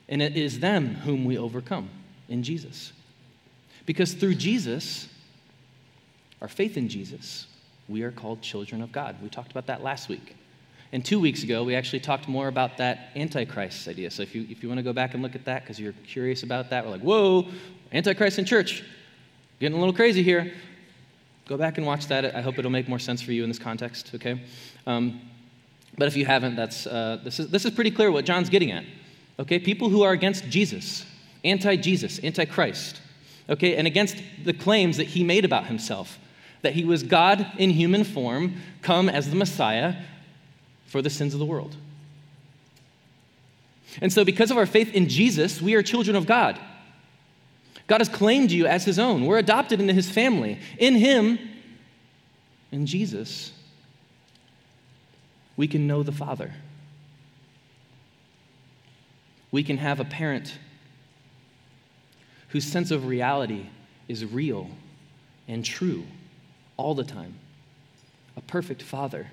And 0.09 0.23
it 0.23 0.37
is 0.37 0.61
them 0.61 0.95
whom 0.95 1.25
we 1.25 1.37
overcome 1.37 1.91
in 2.29 2.43
Jesus. 2.43 2.93
Because 3.87 4.15
through 4.15 4.35
Jesus, 4.35 5.09
our 6.41 6.49
faith 6.49 6.77
in 6.77 6.89
Jesus, 6.89 7.47
we 7.89 8.03
are 8.03 8.13
called 8.13 8.43
children 8.43 8.83
of 8.83 8.93
God. 8.93 9.17
We 9.23 9.29
talked 9.29 9.51
about 9.51 9.67
that 9.67 9.83
last 9.83 10.09
week. 10.09 10.37
And 10.93 11.05
two 11.05 11.21
weeks 11.21 11.43
ago, 11.43 11.65
we 11.65 11.75
actually 11.75 12.01
talked 12.01 12.29
more 12.29 12.49
about 12.49 12.79
that 12.79 13.11
Antichrist 13.15 13.89
idea. 13.89 14.11
So 14.11 14.23
if 14.23 14.35
you, 14.35 14.47
if 14.49 14.63
you 14.63 14.69
want 14.69 14.79
to 14.79 14.83
go 14.83 14.95
back 14.95 15.13
and 15.13 15.23
look 15.23 15.35
at 15.35 15.45
that 15.45 15.63
because 15.63 15.79
you're 15.79 15.93
curious 16.07 16.43
about 16.43 16.71
that, 16.71 16.85
we're 16.85 16.93
like, 16.93 17.03
whoa, 17.03 17.47
Antichrist 17.93 18.39
in 18.39 18.47
church. 18.47 18.83
Getting 19.61 19.77
a 19.77 19.81
little 19.81 19.95
crazy 19.95 20.23
here. 20.23 20.53
Go 21.49 21.57
back 21.57 21.79
and 21.79 21.87
watch 21.87 22.07
that. 22.09 22.37
I 22.37 22.43
hope 22.43 22.59
it'll 22.59 22.71
make 22.71 22.89
more 22.89 22.99
sense 22.99 23.23
for 23.23 23.33
you 23.33 23.43
in 23.43 23.49
this 23.49 23.59
context, 23.59 24.11
okay? 24.15 24.39
Um, 24.87 25.21
but 25.97 26.07
if 26.07 26.15
you 26.15 26.27
haven't, 26.27 26.57
that's, 26.57 26.87
uh, 26.87 27.19
this, 27.25 27.41
is, 27.41 27.49
this 27.49 27.65
is 27.65 27.71
pretty 27.71 27.91
clear 27.91 28.13
what 28.13 28.27
John's 28.27 28.51
getting 28.51 28.71
at. 28.71 28.85
Okay? 29.39 29.59
People 29.59 29.89
who 29.89 30.03
are 30.03 30.13
against 30.13 30.49
Jesus, 30.51 31.07
anti 31.43 31.77
Jesus, 31.77 32.19
anti 32.19 32.45
Christ, 32.45 33.01
okay? 33.49 33.77
And 33.77 33.87
against 33.87 34.19
the 34.45 34.53
claims 34.53 34.99
that 34.99 35.07
he 35.07 35.25
made 35.25 35.45
about 35.47 35.67
himself 35.67 36.19
that 36.63 36.75
he 36.75 36.85
was 36.85 37.03
God 37.03 37.47
in 37.57 37.71
human 37.71 38.05
form, 38.05 38.57
come 38.83 39.09
as 39.09 39.31
the 39.31 39.37
Messiah 39.37 39.95
for 40.87 41.01
the 41.01 41.11
sins 41.11 41.33
of 41.33 41.41
the 41.41 41.47
world. 41.47 41.77
And 44.03 44.13
so, 44.13 44.25
because 44.25 44.51
of 44.51 44.59
our 44.59 44.67
faith 44.67 44.93
in 44.93 45.09
Jesus, 45.09 45.63
we 45.63 45.75
are 45.75 45.83
children 45.83 46.17
of 46.17 46.27
God. 46.27 46.59
God 47.89 48.01
has 48.01 48.09
claimed 48.09 48.53
you 48.53 48.67
as 48.67 48.85
his 48.85 48.99
own. 48.99 49.25
We're 49.25 49.39
adopted 49.39 49.81
into 49.81 49.95
his 49.95 50.09
family. 50.09 50.61
In 50.79 50.95
him, 50.95 51.39
in 52.71 52.87
Jesus, 52.87 53.51
we 55.57 55.67
can 55.67 55.87
know 55.87 56.03
the 56.03 56.13
Father. 56.13 56.53
We 59.51 59.65
can 59.65 59.79
have 59.79 59.99
a 59.99 60.05
parent 60.05 60.59
whose 62.49 62.65
sense 62.65 62.91
of 62.91 63.07
reality 63.07 63.67
is 64.07 64.25
real 64.25 64.71
and 65.49 65.65
true 65.65 66.05
all 66.77 66.95
the 66.95 67.05
time. 67.05 67.35
A 68.37 68.43
perfect 68.43 68.83
father. 68.83 69.29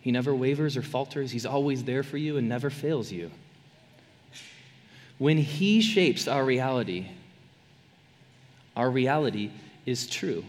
He 0.00 0.12
never 0.12 0.34
wavers 0.34 0.76
or 0.76 0.82
falters, 0.82 1.30
he's 1.30 1.46
always 1.46 1.84
there 1.84 2.02
for 2.02 2.18
you 2.18 2.36
and 2.36 2.48
never 2.48 2.68
fails 2.68 3.10
you. 3.10 3.30
When 5.18 5.38
he 5.38 5.80
shapes 5.80 6.26
our 6.26 6.44
reality, 6.44 7.06
our 8.76 8.90
reality 8.90 9.50
is 9.86 10.06
true. 10.06 10.44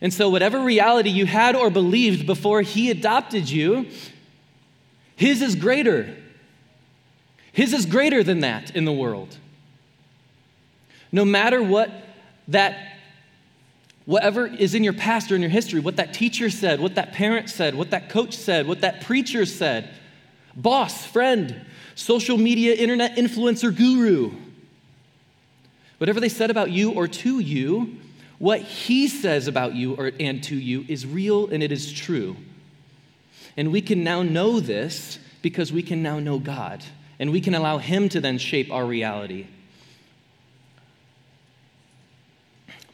And 0.00 0.12
so, 0.12 0.28
whatever 0.30 0.60
reality 0.60 1.10
you 1.10 1.26
had 1.26 1.54
or 1.54 1.70
believed 1.70 2.26
before 2.26 2.62
he 2.62 2.90
adopted 2.90 3.48
you, 3.48 3.86
his 5.16 5.42
is 5.42 5.54
greater. 5.54 6.16
His 7.52 7.72
is 7.72 7.86
greater 7.86 8.24
than 8.24 8.40
that 8.40 8.74
in 8.74 8.84
the 8.84 8.92
world. 8.92 9.36
No 11.12 11.24
matter 11.24 11.62
what 11.62 11.90
that 12.48 12.92
whatever 14.04 14.46
is 14.46 14.74
in 14.74 14.82
your 14.82 14.92
past 14.92 15.30
or 15.30 15.36
in 15.36 15.40
your 15.40 15.50
history, 15.50 15.80
what 15.80 15.96
that 15.96 16.12
teacher 16.14 16.50
said, 16.50 16.80
what 16.80 16.96
that 16.96 17.12
parent 17.12 17.48
said, 17.48 17.74
what 17.74 17.90
that 17.90 18.08
coach 18.08 18.36
said, 18.36 18.66
what 18.66 18.80
that 18.80 19.02
preacher 19.02 19.46
said, 19.46 19.88
boss, 20.56 21.06
friend, 21.06 21.64
social 22.02 22.36
media, 22.36 22.74
internet 22.74 23.16
influencer 23.16 23.74
guru, 23.74 24.32
whatever 25.98 26.20
they 26.20 26.28
said 26.28 26.50
about 26.50 26.70
you 26.70 26.92
or 26.92 27.06
to 27.06 27.38
you, 27.38 27.96
what 28.38 28.60
he 28.60 29.08
says 29.08 29.46
about 29.46 29.74
you 29.74 29.94
or, 29.94 30.12
and 30.18 30.42
to 30.42 30.56
you 30.56 30.84
is 30.88 31.06
real 31.06 31.48
and 31.48 31.62
it 31.62 31.70
is 31.70 31.92
true. 31.92 32.36
And 33.56 33.70
we 33.70 33.80
can 33.80 34.02
now 34.02 34.22
know 34.22 34.60
this 34.60 35.18
because 35.42 35.72
we 35.72 35.82
can 35.82 36.02
now 36.02 36.18
know 36.18 36.38
God. 36.38 36.82
And 37.18 37.30
we 37.30 37.40
can 37.40 37.54
allow 37.54 37.78
him 37.78 38.08
to 38.08 38.20
then 38.20 38.38
shape 38.38 38.72
our 38.72 38.84
reality. 38.84 39.46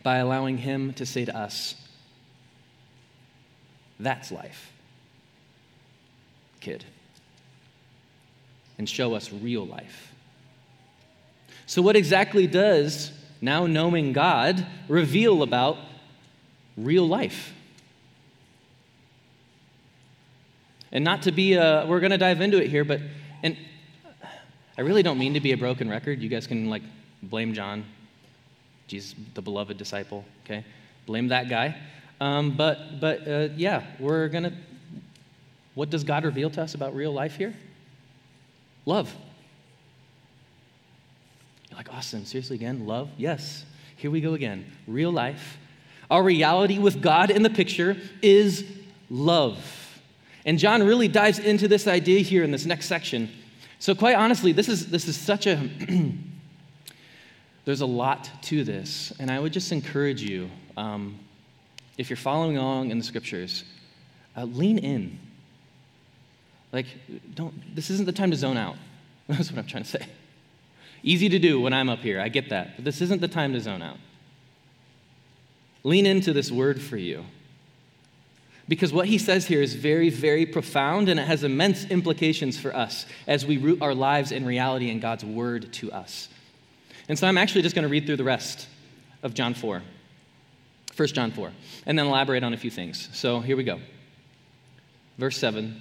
by 0.08 0.16
allowing 0.16 0.56
Him 0.56 0.94
to 0.94 1.04
say 1.04 1.26
to 1.26 1.36
us, 1.36 1.74
That's 4.00 4.32
life, 4.32 4.72
kid, 6.60 6.84
and 8.78 8.88
show 8.88 9.14
us 9.14 9.32
real 9.32 9.66
life. 9.66 10.12
So, 11.66 11.82
what 11.82 11.96
exactly 11.96 12.46
does 12.46 13.12
now 13.40 13.66
knowing 13.66 14.12
God 14.12 14.66
reveal 14.88 15.42
about 15.42 15.76
real 16.76 17.06
life? 17.06 17.52
And 20.90 21.04
not 21.04 21.22
to 21.22 21.32
be, 21.32 21.54
a, 21.54 21.84
we're 21.86 22.00
going 22.00 22.12
to 22.12 22.18
dive 22.18 22.40
into 22.40 22.62
it 22.62 22.70
here, 22.70 22.84
but, 22.84 23.00
and 23.42 23.56
I 24.78 24.80
really 24.80 25.02
don't 25.02 25.18
mean 25.18 25.34
to 25.34 25.40
be 25.40 25.52
a 25.52 25.56
broken 25.56 25.90
record. 25.90 26.22
You 26.22 26.30
guys 26.30 26.46
can 26.46 26.70
like 26.70 26.82
blame 27.22 27.52
John 27.52 27.84
Jesus, 28.86 29.14
the 29.34 29.42
beloved 29.42 29.76
disciple, 29.76 30.24
okay? 30.44 30.64
Blame 31.04 31.28
that 31.28 31.50
guy. 31.50 31.76
Um, 32.20 32.56
but 32.56 33.00
but 33.00 33.28
uh, 33.28 33.48
yeah, 33.54 33.84
we're 34.00 34.28
going 34.28 34.44
to, 34.44 34.52
what 35.74 35.90
does 35.90 36.04
God 36.04 36.24
reveal 36.24 36.50
to 36.50 36.62
us 36.62 36.74
about 36.74 36.94
real 36.94 37.12
life 37.12 37.36
here? 37.36 37.54
Love. 38.88 39.14
You're 41.68 41.76
like, 41.76 41.92
Austin, 41.92 42.24
seriously 42.24 42.56
again? 42.56 42.86
Love? 42.86 43.10
Yes. 43.18 43.66
Here 43.96 44.10
we 44.10 44.22
go 44.22 44.32
again. 44.32 44.64
Real 44.86 45.12
life. 45.12 45.58
Our 46.10 46.22
reality 46.22 46.78
with 46.78 47.02
God 47.02 47.30
in 47.30 47.42
the 47.42 47.50
picture 47.50 47.98
is 48.22 48.64
love. 49.10 49.58
And 50.46 50.58
John 50.58 50.82
really 50.82 51.06
dives 51.06 51.38
into 51.38 51.68
this 51.68 51.86
idea 51.86 52.20
here 52.20 52.42
in 52.42 52.50
this 52.50 52.64
next 52.64 52.86
section. 52.86 53.28
So, 53.78 53.94
quite 53.94 54.16
honestly, 54.16 54.52
this 54.52 54.70
is, 54.70 54.86
this 54.86 55.06
is 55.06 55.18
such 55.18 55.46
a 55.46 55.68
There's 57.66 57.82
a 57.82 57.86
lot 57.86 58.30
to 58.44 58.64
this, 58.64 59.12
and 59.18 59.30
I 59.30 59.38
would 59.38 59.52
just 59.52 59.70
encourage 59.70 60.22
you, 60.22 60.48
um, 60.78 61.18
if 61.98 62.08
you're 62.08 62.16
following 62.16 62.56
along 62.56 62.90
in 62.90 62.96
the 62.96 63.04
scriptures, 63.04 63.64
uh, 64.34 64.44
lean 64.44 64.78
in. 64.78 65.18
Like, 66.72 66.86
don't, 67.34 67.74
this 67.74 67.90
isn't 67.90 68.06
the 68.06 68.12
time 68.12 68.30
to 68.30 68.36
zone 68.36 68.56
out. 68.56 68.76
That's 69.28 69.50
what 69.50 69.58
I'm 69.58 69.66
trying 69.66 69.84
to 69.84 69.88
say. 69.88 70.06
Easy 71.02 71.28
to 71.28 71.38
do 71.38 71.60
when 71.60 71.72
I'm 71.72 71.88
up 71.88 72.00
here, 72.00 72.20
I 72.20 72.28
get 72.28 72.50
that, 72.50 72.76
but 72.76 72.84
this 72.84 73.00
isn't 73.00 73.20
the 73.20 73.28
time 73.28 73.52
to 73.52 73.60
zone 73.60 73.82
out. 73.82 73.98
Lean 75.84 76.06
into 76.06 76.32
this 76.32 76.50
word 76.50 76.82
for 76.82 76.96
you. 76.96 77.24
Because 78.68 78.92
what 78.92 79.06
he 79.06 79.16
says 79.16 79.46
here 79.46 79.62
is 79.62 79.74
very, 79.74 80.10
very 80.10 80.44
profound 80.44 81.08
and 81.08 81.18
it 81.18 81.26
has 81.26 81.42
immense 81.42 81.84
implications 81.86 82.58
for 82.58 82.74
us 82.76 83.06
as 83.26 83.46
we 83.46 83.56
root 83.56 83.80
our 83.80 83.94
lives 83.94 84.30
in 84.30 84.44
reality 84.44 84.90
and 84.90 85.00
God's 85.00 85.24
word 85.24 85.72
to 85.74 85.90
us. 85.90 86.28
And 87.08 87.18
so 87.18 87.26
I'm 87.26 87.38
actually 87.38 87.62
just 87.62 87.74
going 87.74 87.84
to 87.84 87.88
read 87.88 88.04
through 88.04 88.16
the 88.16 88.24
rest 88.24 88.68
of 89.22 89.32
John 89.32 89.54
4, 89.54 89.82
1 90.94 91.08
John 91.08 91.30
4, 91.30 91.52
and 91.86 91.98
then 91.98 92.06
elaborate 92.06 92.44
on 92.44 92.52
a 92.52 92.58
few 92.58 92.70
things. 92.70 93.08
So 93.14 93.40
here 93.40 93.56
we 93.56 93.64
go. 93.64 93.80
Verse 95.16 95.38
7 95.38 95.80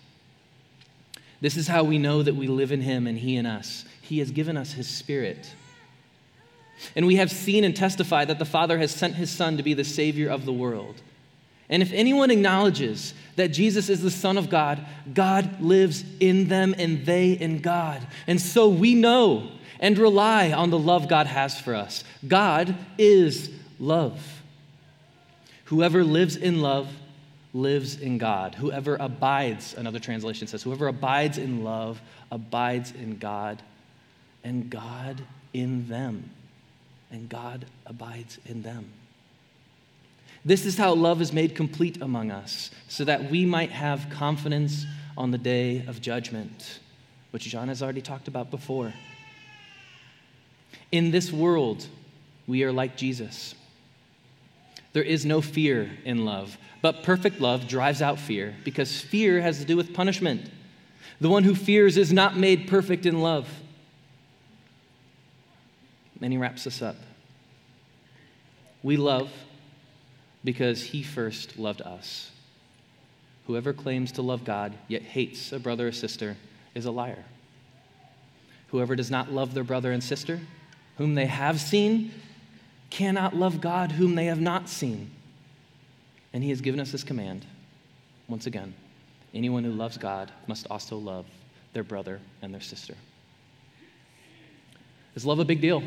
This 1.41 1.57
is 1.57 1.67
how 1.67 1.83
we 1.83 1.97
know 1.97 2.21
that 2.21 2.35
we 2.35 2.47
live 2.47 2.71
in 2.71 2.81
him 2.81 3.07
and 3.07 3.17
he 3.17 3.35
in 3.35 3.45
us. 3.45 3.83
He 4.01 4.19
has 4.19 4.31
given 4.31 4.55
us 4.55 4.73
his 4.73 4.87
spirit. 4.87 5.51
And 6.95 7.05
we 7.05 7.15
have 7.17 7.31
seen 7.31 7.63
and 7.63 7.75
testified 7.75 8.27
that 8.27 8.39
the 8.39 8.45
Father 8.45 8.77
has 8.77 8.91
sent 8.91 9.15
his 9.15 9.31
Son 9.31 9.57
to 9.57 9.63
be 9.63 9.73
the 9.73 9.83
Savior 9.83 10.29
of 10.29 10.45
the 10.45 10.53
world. 10.53 11.01
And 11.69 11.81
if 11.81 11.91
anyone 11.93 12.31
acknowledges 12.31 13.13
that 13.37 13.49
Jesus 13.49 13.89
is 13.89 14.01
the 14.01 14.11
Son 14.11 14.37
of 14.37 14.49
God, 14.49 14.85
God 15.13 15.61
lives 15.61 16.03
in 16.19 16.47
them 16.47 16.75
and 16.77 17.05
they 17.05 17.31
in 17.31 17.59
God. 17.59 18.05
And 18.27 18.39
so 18.39 18.67
we 18.67 18.93
know 18.93 19.51
and 19.79 19.97
rely 19.97 20.51
on 20.51 20.69
the 20.69 20.77
love 20.77 21.07
God 21.07 21.27
has 21.27 21.59
for 21.59 21.73
us. 21.73 22.03
God 22.27 22.75
is 22.97 23.49
love. 23.79 24.41
Whoever 25.65 26.03
lives 26.03 26.35
in 26.35 26.61
love 26.61 26.89
lives 27.53 27.99
in 27.99 28.17
God. 28.17 28.55
Whoever 28.55 28.95
abides, 28.95 29.73
another 29.73 29.99
translation 29.99 30.47
says, 30.47 30.63
whoever 30.63 30.87
abides 30.87 31.37
in 31.37 31.63
love 31.63 32.01
abides 32.31 32.91
in 32.91 33.17
God, 33.17 33.61
and 34.43 34.69
God 34.69 35.21
in 35.53 35.87
them, 35.87 36.29
and 37.11 37.27
God 37.27 37.65
abides 37.85 38.39
in 38.45 38.61
them. 38.61 38.89
This 40.43 40.65
is 40.65 40.77
how 40.77 40.93
love 40.93 41.21
is 41.21 41.33
made 41.33 41.55
complete 41.55 42.01
among 42.01 42.31
us, 42.31 42.71
so 42.87 43.03
that 43.03 43.29
we 43.29 43.45
might 43.45 43.71
have 43.71 44.09
confidence 44.09 44.85
on 45.17 45.31
the 45.31 45.37
day 45.37 45.85
of 45.87 46.01
judgment, 46.01 46.79
which 47.31 47.43
John 47.43 47.67
has 47.67 47.83
already 47.83 48.01
talked 48.01 48.27
about 48.27 48.49
before. 48.49 48.93
In 50.91 51.11
this 51.11 51.31
world, 51.31 51.85
we 52.47 52.63
are 52.63 52.71
like 52.71 52.97
Jesus. 52.97 53.55
There 54.93 55.03
is 55.03 55.25
no 55.25 55.41
fear 55.41 55.89
in 56.03 56.25
love, 56.25 56.57
but 56.81 57.03
perfect 57.03 57.39
love 57.39 57.67
drives 57.67 58.01
out 58.01 58.19
fear 58.19 58.55
because 58.63 58.99
fear 59.01 59.41
has 59.41 59.59
to 59.59 59.65
do 59.65 59.77
with 59.77 59.93
punishment. 59.93 60.49
The 61.19 61.29
one 61.29 61.43
who 61.43 61.55
fears 61.55 61.97
is 61.97 62.11
not 62.11 62.35
made 62.35 62.67
perfect 62.67 63.05
in 63.05 63.21
love. 63.21 63.47
And 66.21 66.31
he 66.31 66.37
wraps 66.37 66.67
us 66.67 66.81
up. 66.81 66.97
We 68.83 68.97
love 68.97 69.31
because 70.43 70.83
he 70.83 71.03
first 71.03 71.57
loved 71.57 71.81
us. 71.81 72.31
Whoever 73.47 73.73
claims 73.73 74.11
to 74.13 74.21
love 74.21 74.43
God 74.43 74.73
yet 74.87 75.01
hates 75.01 75.51
a 75.51 75.59
brother 75.59 75.87
or 75.87 75.91
sister 75.91 76.37
is 76.75 76.85
a 76.85 76.91
liar. 76.91 77.25
Whoever 78.67 78.95
does 78.95 79.11
not 79.11 79.31
love 79.31 79.53
their 79.53 79.63
brother 79.63 79.91
and 79.91 80.03
sister 80.03 80.39
whom 80.97 81.15
they 81.15 81.25
have 81.25 81.59
seen 81.59 82.11
cannot 82.91 83.35
love 83.35 83.59
God 83.59 83.93
whom 83.93 84.13
they 84.13 84.25
have 84.25 84.39
not 84.39 84.69
seen. 84.69 85.09
And 86.33 86.43
he 86.43 86.51
has 86.51 86.61
given 86.61 86.79
us 86.79 86.91
this 86.91 87.03
command 87.03 87.45
once 88.27 88.45
again 88.45 88.75
anyone 89.33 89.63
who 89.63 89.71
loves 89.71 89.97
God 89.97 90.29
must 90.45 90.67
also 90.69 90.97
love 90.97 91.25
their 91.73 91.83
brother 91.83 92.19
and 92.41 92.53
their 92.53 92.61
sister. 92.61 92.95
Is 95.15 95.25
love 95.25 95.39
a 95.39 95.45
big 95.45 95.61
deal? 95.61 95.83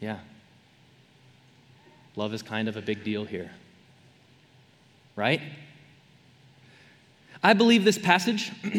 Yeah. 0.00 0.18
Love 2.16 2.34
is 2.34 2.42
kind 2.42 2.68
of 2.68 2.76
a 2.76 2.82
big 2.82 3.02
deal 3.02 3.24
here. 3.24 3.50
Right? 5.14 5.40
I 7.42 7.52
believe 7.52 7.84
this 7.84 7.98
passage. 7.98 8.52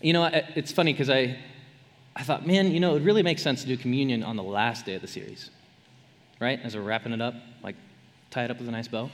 you 0.00 0.12
know, 0.12 0.30
it's 0.32 0.72
funny 0.72 0.92
because 0.92 1.10
I, 1.10 1.38
I 2.16 2.22
thought, 2.22 2.46
man, 2.46 2.72
you 2.72 2.80
know, 2.80 2.96
it 2.96 3.02
really 3.02 3.22
makes 3.22 3.42
sense 3.42 3.60
to 3.60 3.66
do 3.66 3.76
communion 3.76 4.22
on 4.22 4.36
the 4.36 4.42
last 4.42 4.86
day 4.86 4.94
of 4.94 5.02
the 5.02 5.06
series, 5.06 5.50
right? 6.40 6.58
As 6.64 6.74
we're 6.74 6.80
wrapping 6.80 7.12
it 7.12 7.20
up, 7.20 7.34
like 7.62 7.76
tie 8.30 8.44
it 8.44 8.50
up 8.50 8.58
with 8.58 8.66
a 8.66 8.72
nice 8.72 8.88
bow. 8.88 9.10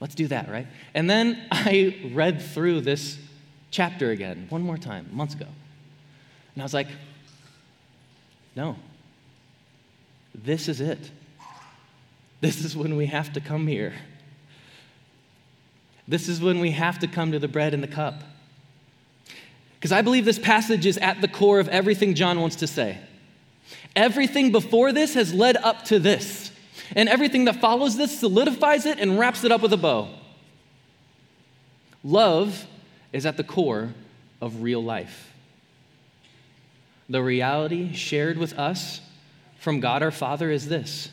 Let's 0.00 0.14
do 0.14 0.26
that, 0.28 0.50
right? 0.50 0.66
And 0.92 1.08
then 1.08 1.46
I 1.50 2.10
read 2.12 2.42
through 2.42 2.82
this 2.82 3.18
chapter 3.70 4.10
again, 4.10 4.46
one 4.50 4.60
more 4.60 4.76
time, 4.76 5.08
months 5.12 5.34
ago. 5.34 5.46
And 6.54 6.62
I 6.62 6.64
was 6.64 6.74
like, 6.74 6.88
no, 8.54 8.76
this 10.34 10.68
is 10.68 10.82
it. 10.82 11.10
This 12.42 12.62
is 12.62 12.76
when 12.76 12.96
we 12.96 13.06
have 13.06 13.32
to 13.32 13.40
come 13.40 13.66
here. 13.66 13.94
This 16.06 16.28
is 16.28 16.42
when 16.42 16.60
we 16.60 16.72
have 16.72 16.98
to 16.98 17.06
come 17.06 17.32
to 17.32 17.38
the 17.38 17.48
bread 17.48 17.72
and 17.72 17.82
the 17.82 17.88
cup. 17.88 18.22
Because 19.84 19.92
I 19.92 20.00
believe 20.00 20.24
this 20.24 20.38
passage 20.38 20.86
is 20.86 20.96
at 20.96 21.20
the 21.20 21.28
core 21.28 21.60
of 21.60 21.68
everything 21.68 22.14
John 22.14 22.40
wants 22.40 22.56
to 22.56 22.66
say. 22.66 22.96
Everything 23.94 24.50
before 24.50 24.92
this 24.92 25.12
has 25.12 25.34
led 25.34 25.58
up 25.58 25.84
to 25.84 25.98
this, 25.98 26.50
and 26.96 27.06
everything 27.06 27.44
that 27.44 27.56
follows 27.56 27.94
this 27.98 28.18
solidifies 28.18 28.86
it 28.86 28.98
and 28.98 29.18
wraps 29.18 29.44
it 29.44 29.52
up 29.52 29.60
with 29.60 29.74
a 29.74 29.76
bow. 29.76 30.08
Love 32.02 32.66
is 33.12 33.26
at 33.26 33.36
the 33.36 33.44
core 33.44 33.92
of 34.40 34.62
real 34.62 34.82
life. 34.82 35.34
The 37.10 37.22
reality 37.22 37.92
shared 37.92 38.38
with 38.38 38.58
us 38.58 39.02
from 39.58 39.80
God 39.80 40.02
our 40.02 40.10
Father 40.10 40.50
is 40.50 40.66
this 40.66 41.10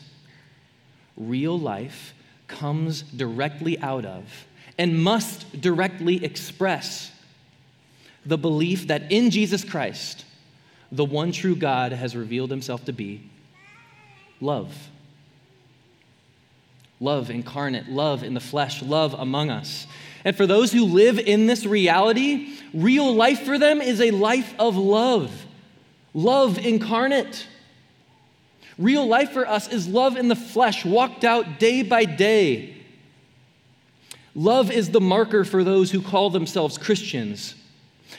real 1.18 1.58
life 1.58 2.14
comes 2.48 3.02
directly 3.02 3.78
out 3.80 4.06
of 4.06 4.46
and 4.78 5.04
must 5.04 5.60
directly 5.60 6.24
express 6.24 7.11
the 8.24 8.38
belief 8.38 8.88
that 8.88 9.10
in 9.10 9.30
Jesus 9.30 9.64
Christ, 9.64 10.24
the 10.90 11.04
one 11.04 11.32
true 11.32 11.56
God 11.56 11.92
has 11.92 12.14
revealed 12.14 12.50
himself 12.50 12.84
to 12.84 12.92
be 12.92 13.28
love. 14.40 14.88
Love 17.00 17.30
incarnate, 17.30 17.88
love 17.88 18.22
in 18.22 18.34
the 18.34 18.40
flesh, 18.40 18.80
love 18.80 19.14
among 19.14 19.50
us. 19.50 19.86
And 20.24 20.36
for 20.36 20.46
those 20.46 20.70
who 20.70 20.84
live 20.84 21.18
in 21.18 21.46
this 21.46 21.66
reality, 21.66 22.56
real 22.72 23.12
life 23.12 23.42
for 23.42 23.58
them 23.58 23.80
is 23.80 24.00
a 24.00 24.12
life 24.12 24.54
of 24.58 24.76
love, 24.76 25.46
love 26.14 26.58
incarnate. 26.58 27.48
Real 28.78 29.06
life 29.06 29.32
for 29.32 29.46
us 29.46 29.68
is 29.68 29.86
love 29.86 30.16
in 30.16 30.28
the 30.28 30.36
flesh, 30.36 30.84
walked 30.84 31.24
out 31.24 31.58
day 31.58 31.82
by 31.82 32.04
day. 32.04 32.76
Love 34.34 34.70
is 34.70 34.90
the 34.90 35.00
marker 35.00 35.44
for 35.44 35.62
those 35.62 35.90
who 35.90 36.00
call 36.00 36.30
themselves 36.30 36.78
Christians. 36.78 37.54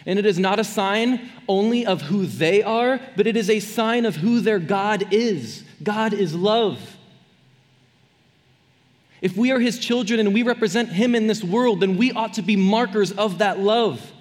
And 0.05 0.19
it 0.19 0.25
is 0.25 0.39
not 0.39 0.59
a 0.59 0.63
sign 0.63 1.29
only 1.47 1.85
of 1.85 2.01
who 2.01 2.25
they 2.25 2.62
are, 2.63 3.00
but 3.15 3.27
it 3.27 3.38
is 3.38 3.50
a 3.50 3.59
sign 3.59 4.05
of 4.05 4.15
who 4.15 4.39
their 4.39 4.59
God 4.59 5.13
is. 5.13 5.63
God 5.81 6.13
is 6.13 6.35
love. 6.35 6.97
If 9.22 9.37
we 9.37 9.51
are 9.51 9.59
his 9.59 9.79
children 9.79 10.20
and 10.20 10.33
we 10.33 10.44
represent 10.44 10.89
him 10.89 11.15
in 11.15 11.27
this 11.27 11.44
world, 11.44 11.79
then 11.79 11.96
we 11.96 12.11
ought 12.11 12.33
to 12.33 12.41
be 12.41 12.57
markers 12.57 13.11
of 13.13 13.37
that 13.37 13.59
love. 13.59 14.11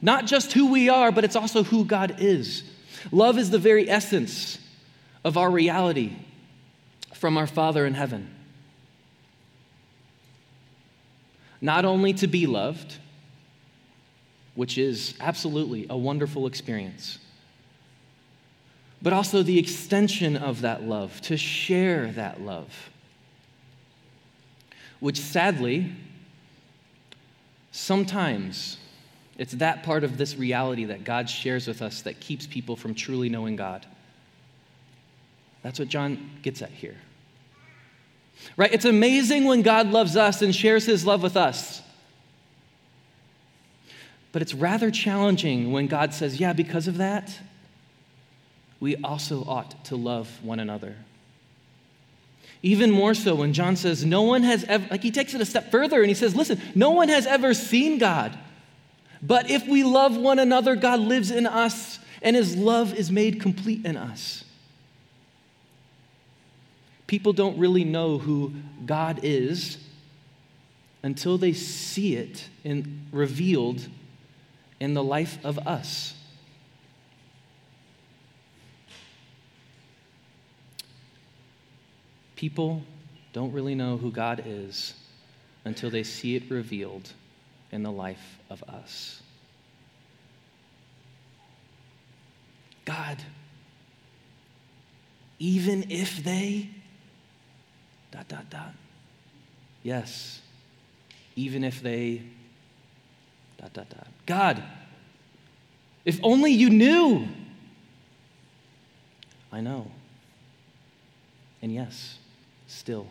Not 0.00 0.26
just 0.26 0.52
who 0.52 0.70
we 0.70 0.88
are, 0.88 1.10
but 1.10 1.24
it's 1.24 1.34
also 1.34 1.64
who 1.64 1.84
God 1.84 2.16
is. 2.20 2.62
Love 3.10 3.36
is 3.36 3.50
the 3.50 3.58
very 3.58 3.90
essence 3.90 4.58
of 5.24 5.36
our 5.36 5.50
reality 5.50 6.16
from 7.14 7.36
our 7.36 7.48
Father 7.48 7.84
in 7.84 7.94
heaven. 7.94 8.32
Not 11.60 11.84
only 11.84 12.12
to 12.14 12.28
be 12.28 12.46
loved, 12.46 12.98
which 14.58 14.76
is 14.76 15.14
absolutely 15.20 15.86
a 15.88 15.96
wonderful 15.96 16.44
experience, 16.44 17.20
but 19.00 19.12
also 19.12 19.40
the 19.40 19.56
extension 19.56 20.36
of 20.36 20.62
that 20.62 20.82
love, 20.82 21.20
to 21.20 21.36
share 21.36 22.10
that 22.10 22.40
love, 22.40 22.90
which 24.98 25.20
sadly, 25.20 25.92
sometimes 27.70 28.78
it's 29.36 29.52
that 29.52 29.84
part 29.84 30.02
of 30.02 30.18
this 30.18 30.34
reality 30.34 30.86
that 30.86 31.04
God 31.04 31.30
shares 31.30 31.68
with 31.68 31.80
us 31.80 32.02
that 32.02 32.18
keeps 32.18 32.44
people 32.44 32.74
from 32.74 32.96
truly 32.96 33.28
knowing 33.28 33.54
God. 33.54 33.86
That's 35.62 35.78
what 35.78 35.86
John 35.86 36.32
gets 36.42 36.62
at 36.62 36.70
here. 36.70 36.96
Right? 38.56 38.74
It's 38.74 38.86
amazing 38.86 39.44
when 39.44 39.62
God 39.62 39.92
loves 39.92 40.16
us 40.16 40.42
and 40.42 40.52
shares 40.52 40.84
his 40.84 41.06
love 41.06 41.22
with 41.22 41.36
us. 41.36 41.80
But 44.32 44.42
it's 44.42 44.54
rather 44.54 44.90
challenging 44.90 45.72
when 45.72 45.86
God 45.86 46.12
says, 46.12 46.38
yeah, 46.38 46.52
because 46.52 46.88
of 46.88 46.98
that, 46.98 47.38
we 48.80 48.96
also 48.96 49.44
ought 49.44 49.84
to 49.86 49.96
love 49.96 50.42
one 50.42 50.60
another. 50.60 50.96
Even 52.62 52.90
more 52.90 53.14
so 53.14 53.34
when 53.36 53.52
John 53.52 53.76
says, 53.76 54.04
no 54.04 54.22
one 54.22 54.42
has 54.42 54.64
ever, 54.64 54.86
like 54.90 55.02
he 55.02 55.10
takes 55.10 55.34
it 55.34 55.40
a 55.40 55.46
step 55.46 55.70
further 55.70 56.00
and 56.00 56.08
he 56.08 56.14
says, 56.14 56.34
listen, 56.34 56.60
no 56.74 56.90
one 56.90 57.08
has 57.08 57.26
ever 57.26 57.54
seen 57.54 57.98
God. 57.98 58.36
But 59.22 59.50
if 59.50 59.66
we 59.66 59.82
love 59.84 60.16
one 60.16 60.38
another, 60.38 60.76
God 60.76 61.00
lives 61.00 61.30
in 61.30 61.46
us 61.46 61.98
and 62.20 62.36
his 62.36 62.56
love 62.56 62.94
is 62.94 63.10
made 63.10 63.40
complete 63.40 63.84
in 63.84 63.96
us 63.96 64.44
people 67.08 67.32
don't 67.32 67.58
really 67.58 67.82
know 67.82 68.18
who 68.18 68.52
God 68.86 69.20
is 69.24 69.78
until 71.02 71.38
they 71.38 71.52
see 71.52 72.14
it 72.14 72.44
in, 72.62 73.06
revealed 73.10 73.88
in 74.80 74.94
the 74.94 75.02
life 75.02 75.38
of 75.44 75.58
us. 75.58 76.14
People 82.36 82.82
don't 83.32 83.52
really 83.52 83.74
know 83.74 83.96
who 83.96 84.12
God 84.12 84.42
is 84.46 84.94
until 85.64 85.90
they 85.90 86.04
see 86.04 86.36
it 86.36 86.44
revealed 86.48 87.12
in 87.72 87.82
the 87.82 87.90
life 87.90 88.38
of 88.48 88.62
us. 88.62 89.20
God, 92.84 93.18
even 95.38 95.90
if 95.90 96.22
they 96.24 96.70
dot, 98.10 98.28
dot, 98.28 98.48
dot. 98.50 98.72
Yes, 99.82 100.40
even 101.36 101.64
if 101.64 101.82
they, 101.82 102.22
dot, 103.58 103.72
dot, 103.72 103.88
dot. 103.88 104.06
God, 104.26 104.62
if 106.04 106.18
only 106.22 106.52
you 106.52 106.70
knew. 106.70 107.26
I 109.50 109.60
know. 109.60 109.90
And 111.62 111.72
yes, 111.72 112.18
still. 112.66 113.06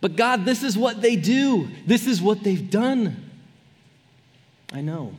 But 0.00 0.16
God, 0.16 0.44
this 0.44 0.62
is 0.62 0.76
what 0.76 1.00
they 1.00 1.16
do. 1.16 1.68
This 1.86 2.06
is 2.06 2.20
what 2.20 2.42
they've 2.42 2.70
done. 2.70 3.30
I 4.72 4.80
know. 4.80 5.14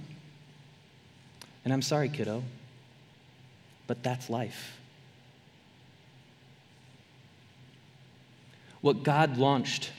And 1.66 1.74
I'm 1.74 1.82
sorry, 1.82 2.10
kiddo, 2.10 2.44
but 3.88 4.04
that's 4.04 4.30
life. 4.30 4.80
what 8.82 9.04
God 9.04 9.38
launched 9.38 9.92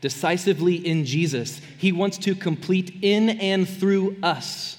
decisively 0.00 0.74
in 0.74 1.04
Jesus, 1.04 1.60
He 1.78 1.92
wants 1.92 2.18
to 2.18 2.34
complete 2.34 2.98
in 3.02 3.30
and 3.30 3.68
through 3.68 4.16
us. 4.22 4.78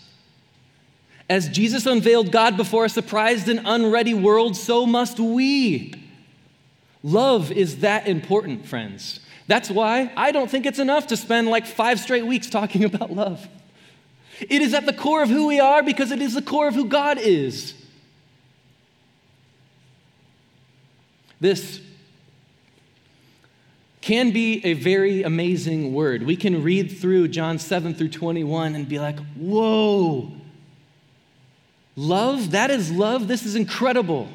As 1.29 1.49
Jesus 1.49 1.85
unveiled 1.85 2.31
God 2.31 2.55
before 2.55 2.85
a 2.85 2.89
surprised 2.89 3.49
and 3.49 3.61
unready 3.65 4.13
world, 4.13 4.55
so 4.55 4.85
must 4.85 5.19
we. 5.19 5.93
Love 7.03 7.51
is 7.51 7.79
that 7.79 8.07
important, 8.07 8.65
friends. 8.65 9.19
That's 9.47 9.69
why 9.69 10.11
I 10.15 10.31
don't 10.31 10.49
think 10.49 10.65
it's 10.65 10.79
enough 10.79 11.07
to 11.07 11.17
spend 11.17 11.47
like 11.47 11.65
five 11.65 11.99
straight 11.99 12.25
weeks 12.25 12.49
talking 12.49 12.83
about 12.93 13.11
love. 13.11 13.47
It 14.39 14.61
is 14.61 14.73
at 14.73 14.85
the 14.85 14.93
core 14.93 15.23
of 15.23 15.29
who 15.29 15.47
we 15.47 15.59
are 15.59 15.81
because 15.81 16.11
it 16.11 16.21
is 16.21 16.33
the 16.33 16.41
core 16.41 16.67
of 16.67 16.75
who 16.75 16.85
God 16.85 17.17
is. 17.17 17.73
This 21.39 21.81
can 24.07 24.31
be 24.31 24.65
a 24.65 24.71
very 24.71 25.23
amazing 25.23 25.93
word. 25.93 26.23
We 26.23 26.37
can 26.37 26.63
read 26.63 26.97
through 26.97 27.27
John 27.27 27.59
7 27.59 27.93
through 27.93 28.09
21 28.09 28.73
and 28.73 28.87
be 28.87 28.99
like, 28.99 29.19
whoa, 29.35 30.31
Love, 31.97 32.51
that 32.51 32.69
is 32.69 32.91
love. 32.91 33.27
This 33.27 33.43
is 33.43 33.55
incredible. 33.55 34.29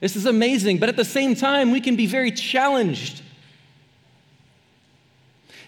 This 0.00 0.14
is 0.14 0.24
amazing. 0.24 0.78
But 0.78 0.88
at 0.88 0.96
the 0.96 1.04
same 1.04 1.34
time, 1.34 1.72
we 1.72 1.80
can 1.80 1.96
be 1.96 2.06
very 2.06 2.30
challenged. 2.30 3.22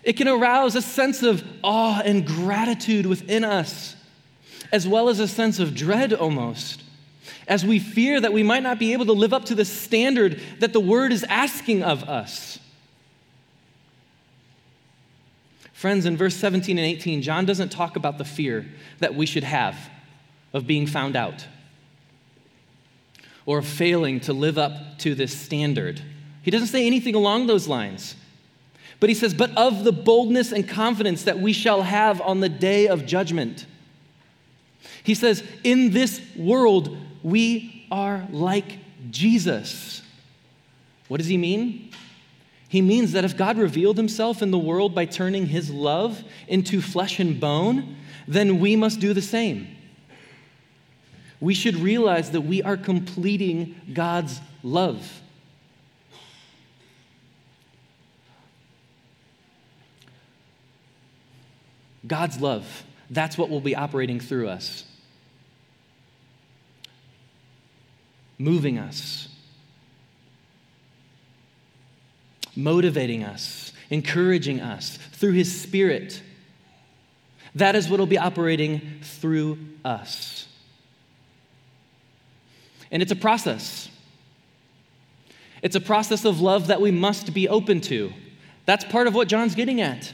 It 0.05 0.15
can 0.15 0.29
arouse 0.29 0.77
a 0.77 0.83
sense 0.83 1.25
of 1.25 1.45
awe 1.63 2.01
and 2.05 2.25
gratitude 2.25 3.05
within 3.05 3.43
us, 3.43 3.97
as 4.71 4.87
well 4.87 5.09
as 5.09 5.19
a 5.19 5.27
sense 5.27 5.59
of 5.59 5.75
dread 5.75 6.13
almost, 6.13 6.85
as 7.49 7.67
we 7.67 7.81
fear 7.81 8.21
that 8.21 8.33
we 8.33 8.45
might 8.45 8.63
not 8.63 8.79
be 8.79 8.93
able 8.93 9.07
to 9.07 9.13
live 9.13 9.35
up 9.35 9.47
to 9.47 9.57
the 9.57 9.65
standard 9.65 10.41
that 10.61 10.73
the 10.73 10.81
word 10.81 11.13
is 11.13 11.25
asking 11.25 11.83
of 11.83 12.05
us. 12.05 12.54
Friends, 15.75 16.07
in 16.07 16.17
verse 16.17 16.37
17 16.37 16.79
and 16.79 16.87
18, 16.87 17.21
John 17.21 17.45
doesn't 17.45 17.71
talk 17.71 17.97
about 17.97 18.17
the 18.17 18.25
fear 18.25 18.65
that 19.01 19.15
we 19.17 19.27
should 19.27 19.43
have 19.43 19.77
of 20.53 20.69
being 20.69 20.87
found 20.87 21.17
out 21.17 21.47
or 23.45 23.59
of 23.59 23.67
failing 23.67 24.21
to 24.21 24.33
live 24.33 24.57
up 24.57 24.99
to 25.01 25.17
this 25.17 25.39
standard. 25.39 26.01
He 26.43 26.51
doesn't 26.53 26.69
say 26.69 26.87
anything 26.87 27.17
along 27.17 27.49
those 27.49 27.67
lines. 27.67 28.15
But 29.01 29.09
he 29.09 29.15
says, 29.15 29.35
But 29.35 29.55
of 29.57 29.83
the 29.83 29.93
boldness 29.93 30.53
and 30.53 30.67
confidence 30.67 31.25
that 31.25 31.41
we 31.41 31.53
shall 31.53 31.83
have 31.83 32.21
on 32.21 32.39
the 32.39 32.49
day 32.49 32.87
of 32.87 33.05
judgment. 33.05 33.67
He 35.03 35.15
says, 35.15 35.43
In 35.65 35.91
this 35.91 36.23
world, 36.37 36.97
we 37.25 37.87
are 37.91 38.27
like 38.31 38.79
Jesus. 39.11 40.03
What 41.09 41.19
does 41.19 41.27
he 41.27 41.37
mean? 41.37 41.91
He 42.75 42.83
means 42.83 43.13
that 43.13 43.25
if 43.25 43.37
God 43.37 43.57
revealed 43.57 43.97
himself 43.97 44.43
in 44.43 44.51
the 44.51 44.59
world 44.59 44.97
by 44.97 45.05
turning 45.05 45.47
his 45.47 45.71
love 45.71 46.25
into 46.49 46.83
flesh 46.83 47.21
and 47.21 47.39
bone, 47.39 47.95
then 48.27 48.59
we 48.59 48.75
must 48.75 48.99
do 48.99 49.15
the 49.15 49.23
same. 49.23 49.69
We 51.39 51.55
should 51.55 51.77
realize 51.77 52.33
that 52.33 52.41
we 52.41 52.65
are 52.65 52.77
completing 52.77 53.77
God's 53.93 54.41
love. 54.65 55.21
God's 62.05 62.41
love, 62.41 62.83
that's 63.09 63.39
what 63.39 63.51
will 63.51 63.61
be 63.61 63.77
operating 63.77 64.19
through 64.19 64.49
us, 64.49 64.83
moving 68.37 68.81
us, 68.81 69.29
motivating 72.57 73.25
us, 73.25 73.73
encouraging 73.91 74.61
us 74.61 74.99
through 75.13 75.33
His 75.33 75.61
Spirit. 75.61 76.23
That 77.55 77.77
is 77.77 77.89
what 77.89 78.01
will 78.01 78.07
be 78.07 78.19
operating 78.19 79.01
through 79.03 79.59
us. 79.85 80.49
And 82.91 83.03
it's 83.03 83.13
a 83.13 83.17
process. 83.17 83.89
It's 85.63 85.77
a 85.77 85.81
process 85.81 86.25
of 86.25 86.41
love 86.41 86.67
that 86.67 86.81
we 86.81 86.91
must 86.91 87.33
be 87.33 87.49
open 87.49 87.81
to. 87.83 88.13
That's 88.67 88.85
part 88.85 89.07
of 89.07 89.15
what 89.15 89.29
John's 89.29 89.55
getting 89.55 89.81
at. 89.81 90.13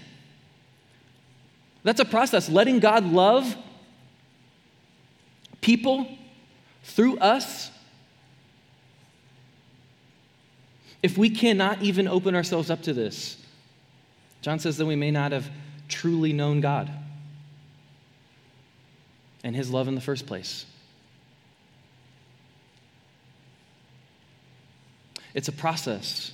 That's 1.82 2.00
a 2.00 2.04
process, 2.04 2.48
letting 2.48 2.78
God 2.78 3.04
love 3.04 3.56
people 5.60 6.06
through 6.84 7.18
us 7.18 7.70
If 11.02 11.16
we 11.16 11.30
cannot 11.30 11.82
even 11.82 12.06
open 12.06 12.34
ourselves 12.34 12.70
up 12.70 12.82
to 12.82 12.92
this, 12.92 13.36
John 14.42 14.58
says 14.58 14.76
that 14.76 14.86
we 14.86 14.96
may 14.96 15.10
not 15.10 15.32
have 15.32 15.50
truly 15.88 16.32
known 16.32 16.60
God 16.60 16.90
and 19.42 19.56
his 19.56 19.70
love 19.70 19.88
in 19.88 19.94
the 19.94 20.00
first 20.00 20.26
place. 20.26 20.66
It's 25.34 25.48
a 25.48 25.52
process 25.52 26.32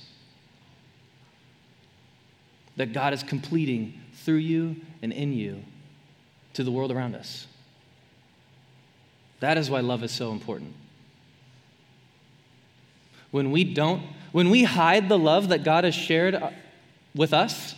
that 2.75 2.93
God 2.93 3.13
is 3.13 3.23
completing 3.23 3.99
through 4.13 4.35
you 4.35 4.75
and 5.01 5.13
in 5.13 5.33
you 5.33 5.63
to 6.53 6.63
the 6.63 6.71
world 6.71 6.91
around 6.91 7.15
us. 7.15 7.47
That 9.39 9.57
is 9.57 9.69
why 9.69 9.81
love 9.81 10.03
is 10.03 10.11
so 10.11 10.31
important. 10.31 10.73
When 13.31 13.51
we 13.51 13.63
don't 13.63 14.03
when 14.37 14.51
we 14.51 14.65
hide 14.65 15.09
the 15.09 15.17
love 15.17 15.47
that 15.47 15.63
God 15.63 15.83
has 15.83 15.95
shared 15.95 16.35
uh, 16.35 16.51
with 17.15 17.33
us, 17.33 17.73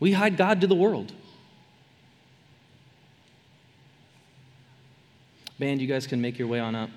we 0.00 0.10
hide 0.10 0.36
God 0.36 0.60
to 0.62 0.66
the 0.66 0.74
world. 0.74 1.12
Band, 5.60 5.80
you 5.80 5.86
guys 5.86 6.08
can 6.08 6.20
make 6.20 6.36
your 6.36 6.48
way 6.48 6.58
on 6.58 6.74
up. 6.74 6.90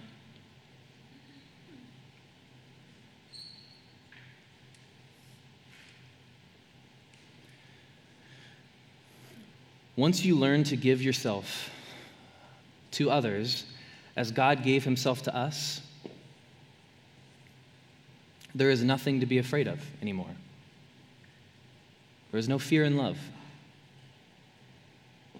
Once 9.95 10.25
you 10.25 10.35
learn 10.35 10.63
to 10.63 10.75
give 10.75 11.03
yourself 11.03 11.69
to 12.89 13.11
others 13.11 13.67
as 14.15 14.31
God 14.31 14.63
gave 14.63 14.83
himself 14.83 15.21
to 15.21 15.35
us, 15.35 15.81
there 18.55 18.69
is 18.69 18.83
nothing 18.83 19.19
to 19.19 19.25
be 19.25 19.37
afraid 19.37 19.67
of 19.67 19.79
anymore. 20.01 20.29
There 22.31 22.39
is 22.39 22.47
no 22.49 22.57
fear 22.57 22.85
in 22.85 22.95
love. 22.97 23.17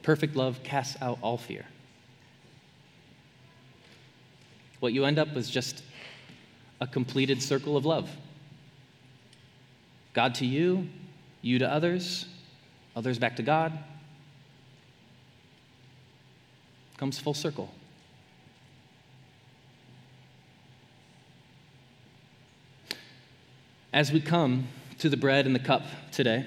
Perfect 0.04 0.36
love 0.36 0.62
casts 0.64 0.98
out 1.02 1.18
all 1.22 1.38
fear. 1.38 1.66
What 4.82 4.94
you 4.94 5.06
end 5.06 5.18
up 5.18 5.30
with 5.30 5.38
is 5.38 5.50
just 5.50 5.82
a 6.82 6.86
completed 6.86 7.42
circle 7.42 7.78
of 7.78 7.86
love 7.86 8.10
God 10.14 10.36
to 10.36 10.46
you, 10.46 10.88
you 11.42 11.60
to 11.60 11.70
others, 11.70 12.26
others 12.96 13.20
back 13.20 13.36
to 13.36 13.44
God. 13.44 13.78
Comes 16.98 17.20
full 17.20 17.34
circle. 17.34 17.70
As 23.96 24.12
we 24.12 24.20
come 24.20 24.68
to 25.00 25.08
the 25.08 25.16
bread 25.16 25.46
and 25.46 25.56
the 25.56 25.60
cup 25.60 25.84
today, 26.12 26.46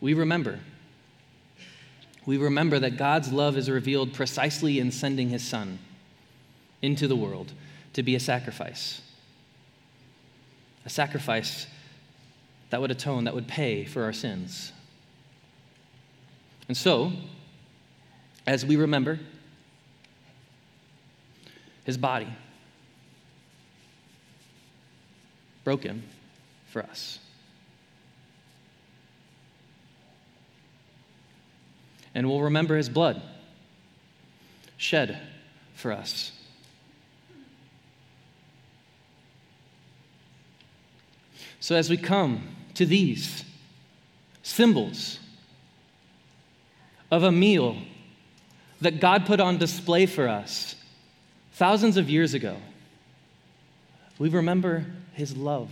we 0.00 0.12
remember. 0.12 0.58
We 2.26 2.36
remember 2.36 2.80
that 2.80 2.96
God's 2.96 3.32
love 3.32 3.56
is 3.56 3.70
revealed 3.70 4.12
precisely 4.12 4.80
in 4.80 4.90
sending 4.90 5.28
his 5.28 5.44
Son 5.44 5.78
into 6.82 7.06
the 7.06 7.14
world 7.14 7.52
to 7.92 8.02
be 8.02 8.16
a 8.16 8.20
sacrifice. 8.20 9.02
A 10.84 10.90
sacrifice 10.90 11.68
that 12.70 12.80
would 12.80 12.90
atone, 12.90 13.22
that 13.22 13.36
would 13.36 13.46
pay 13.46 13.84
for 13.84 14.02
our 14.02 14.12
sins. 14.12 14.72
And 16.66 16.76
so, 16.76 17.12
as 18.48 18.66
we 18.66 18.74
remember 18.74 19.20
his 21.84 21.96
body, 21.96 22.34
broken 25.64 26.02
for 26.70 26.82
us. 26.82 27.18
And 32.14 32.28
we'll 32.28 32.42
remember 32.42 32.76
his 32.76 32.88
blood 32.88 33.20
shed 34.76 35.18
for 35.74 35.90
us. 35.90 36.32
So, 41.58 41.74
as 41.74 41.88
we 41.88 41.96
come 41.96 42.48
to 42.74 42.84
these 42.84 43.42
symbols 44.42 45.18
of 47.10 47.22
a 47.22 47.32
meal 47.32 47.78
that 48.82 49.00
God 49.00 49.24
put 49.24 49.40
on 49.40 49.56
display 49.56 50.04
for 50.04 50.28
us 50.28 50.76
thousands 51.52 51.96
of 51.96 52.10
years 52.10 52.34
ago, 52.34 52.56
we 54.18 54.28
remember 54.28 54.86
his 55.14 55.36
love. 55.36 55.70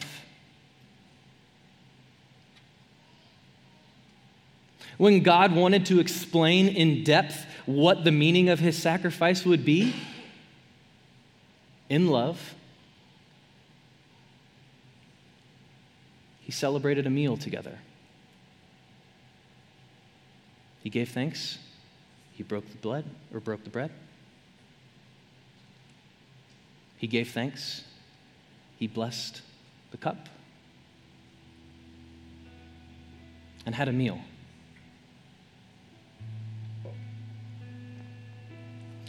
When 4.98 5.22
God 5.22 5.54
wanted 5.54 5.86
to 5.86 6.00
explain 6.00 6.68
in 6.68 7.04
depth 7.04 7.46
what 7.66 8.04
the 8.04 8.12
meaning 8.12 8.48
of 8.48 8.58
his 8.58 8.76
sacrifice 8.76 9.44
would 9.44 9.64
be, 9.64 9.94
in 11.88 12.08
love, 12.08 12.54
he 16.40 16.52
celebrated 16.52 17.06
a 17.06 17.10
meal 17.10 17.36
together. 17.36 17.78
He 20.82 20.90
gave 20.90 21.10
thanks. 21.10 21.58
He 22.32 22.42
broke 22.42 22.68
the 22.70 22.78
blood 22.78 23.04
or 23.32 23.40
broke 23.40 23.62
the 23.64 23.70
bread. 23.70 23.90
He 26.96 27.06
gave 27.06 27.30
thanks 27.30 27.84
he 28.82 28.88
blessed 28.88 29.40
the 29.92 29.96
cup 29.96 30.28
and 33.64 33.76
had 33.76 33.86
a 33.86 33.92
meal. 33.92 34.18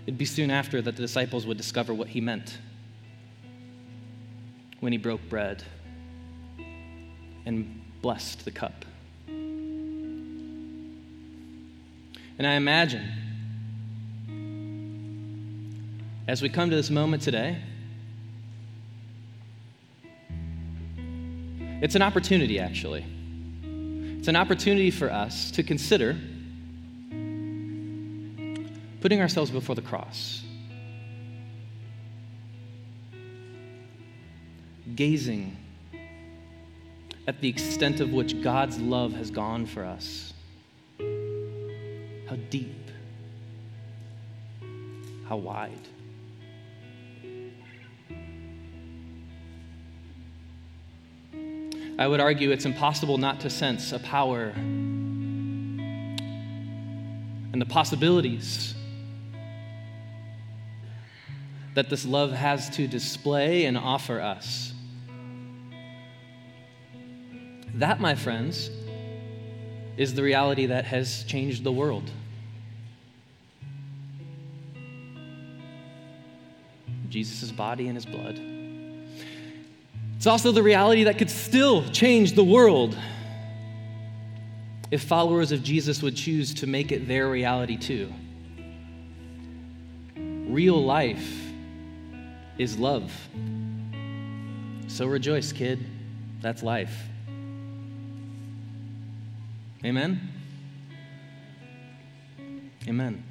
It'd 0.06 0.20
be 0.20 0.26
soon 0.26 0.52
after 0.52 0.80
that 0.80 0.96
the 0.96 1.02
disciples 1.02 1.48
would 1.48 1.58
discover 1.58 1.92
what 1.92 2.08
he 2.10 2.22
meant 2.22 2.60
when 4.80 4.92
he 4.92 5.00
broke 5.00 5.28
bread 5.28 5.64
and 7.48 7.82
blessed 8.04 8.46
the 8.46 8.52
cup. 8.52 8.86
And 12.38 12.46
I 12.46 12.54
imagine, 12.54 13.10
as 16.28 16.44
we 16.44 16.50
come 16.50 16.70
to 16.70 16.76
this 16.76 16.92
moment 16.92 17.24
today, 17.24 17.58
it's 21.84 21.96
an 21.96 22.02
opportunity, 22.02 22.60
actually. 22.60 23.06
It's 24.17 24.30
an 24.30 24.38
opportunity 24.38 24.89
for 24.89 25.12
us 25.12 25.52
to 25.52 25.63
consider 25.63 26.15
putting 29.02 29.19
ourselves 29.19 29.52
before 29.52 29.76
the 29.76 29.82
cross, 29.82 30.46
gazing 34.96 35.58
at 37.28 37.41
the 37.41 37.50
extent 37.50 38.00
of 38.00 38.13
which 38.13 38.41
God's 38.41 38.80
love 38.80 39.12
has 39.12 39.30
gone 39.30 39.65
for 39.65 39.84
us. 39.84 40.32
How 41.00 42.38
deep, 42.50 42.89
how 45.28 45.36
wide. 45.36 45.89
I 51.97 52.08
would 52.08 52.19
argue 52.19 52.51
it's 52.51 52.65
impossible 52.65 53.17
not 53.19 53.39
to 53.41 53.49
sense 53.49 53.91
a 53.91 53.99
power 53.99 54.47
and 57.53 57.62
the 57.62 57.65
possibilities 57.65 58.73
that 61.75 61.89
this 61.89 62.06
love 62.06 62.32
has 62.32 62.69
to 62.71 62.88
display 62.88 63.65
and 63.65 63.77
offer 63.77 64.19
us. 64.19 64.73
That, 67.75 67.99
my 67.99 68.15
friends, 68.15 68.69
is 69.97 70.13
the 70.13 70.23
reality 70.23 70.67
that 70.67 70.86
has 70.86 71.23
changed 71.25 71.63
the 71.63 71.71
world. 71.71 72.10
Jesus' 77.10 77.51
body 77.51 77.88
and 77.88 77.95
his 77.95 78.06
blood. 78.06 78.53
It's 80.24 80.28
also 80.28 80.54
the 80.54 80.64
reality 80.64 81.04
that 81.04 81.18
could 81.18 81.30
still 81.30 81.84
change 81.90 82.32
the 82.32 82.46
world 82.46 82.98
if 84.90 85.04
followers 85.04 85.52
of 85.52 85.64
Jesus 85.64 86.02
would 86.02 86.16
choose 86.16 86.54
to 86.54 86.66
make 86.66 86.94
it 86.94 87.10
their 87.10 87.28
reality 87.28 87.76
too. 87.76 88.10
Real 90.16 90.82
life 90.82 91.30
is 92.58 92.80
love. 92.80 93.12
So 94.88 95.08
rejoice, 95.08 95.52
kid. 95.52 95.86
That's 96.40 96.64
life. 96.64 96.98
Amen? 99.84 100.22
Amen. 102.88 103.26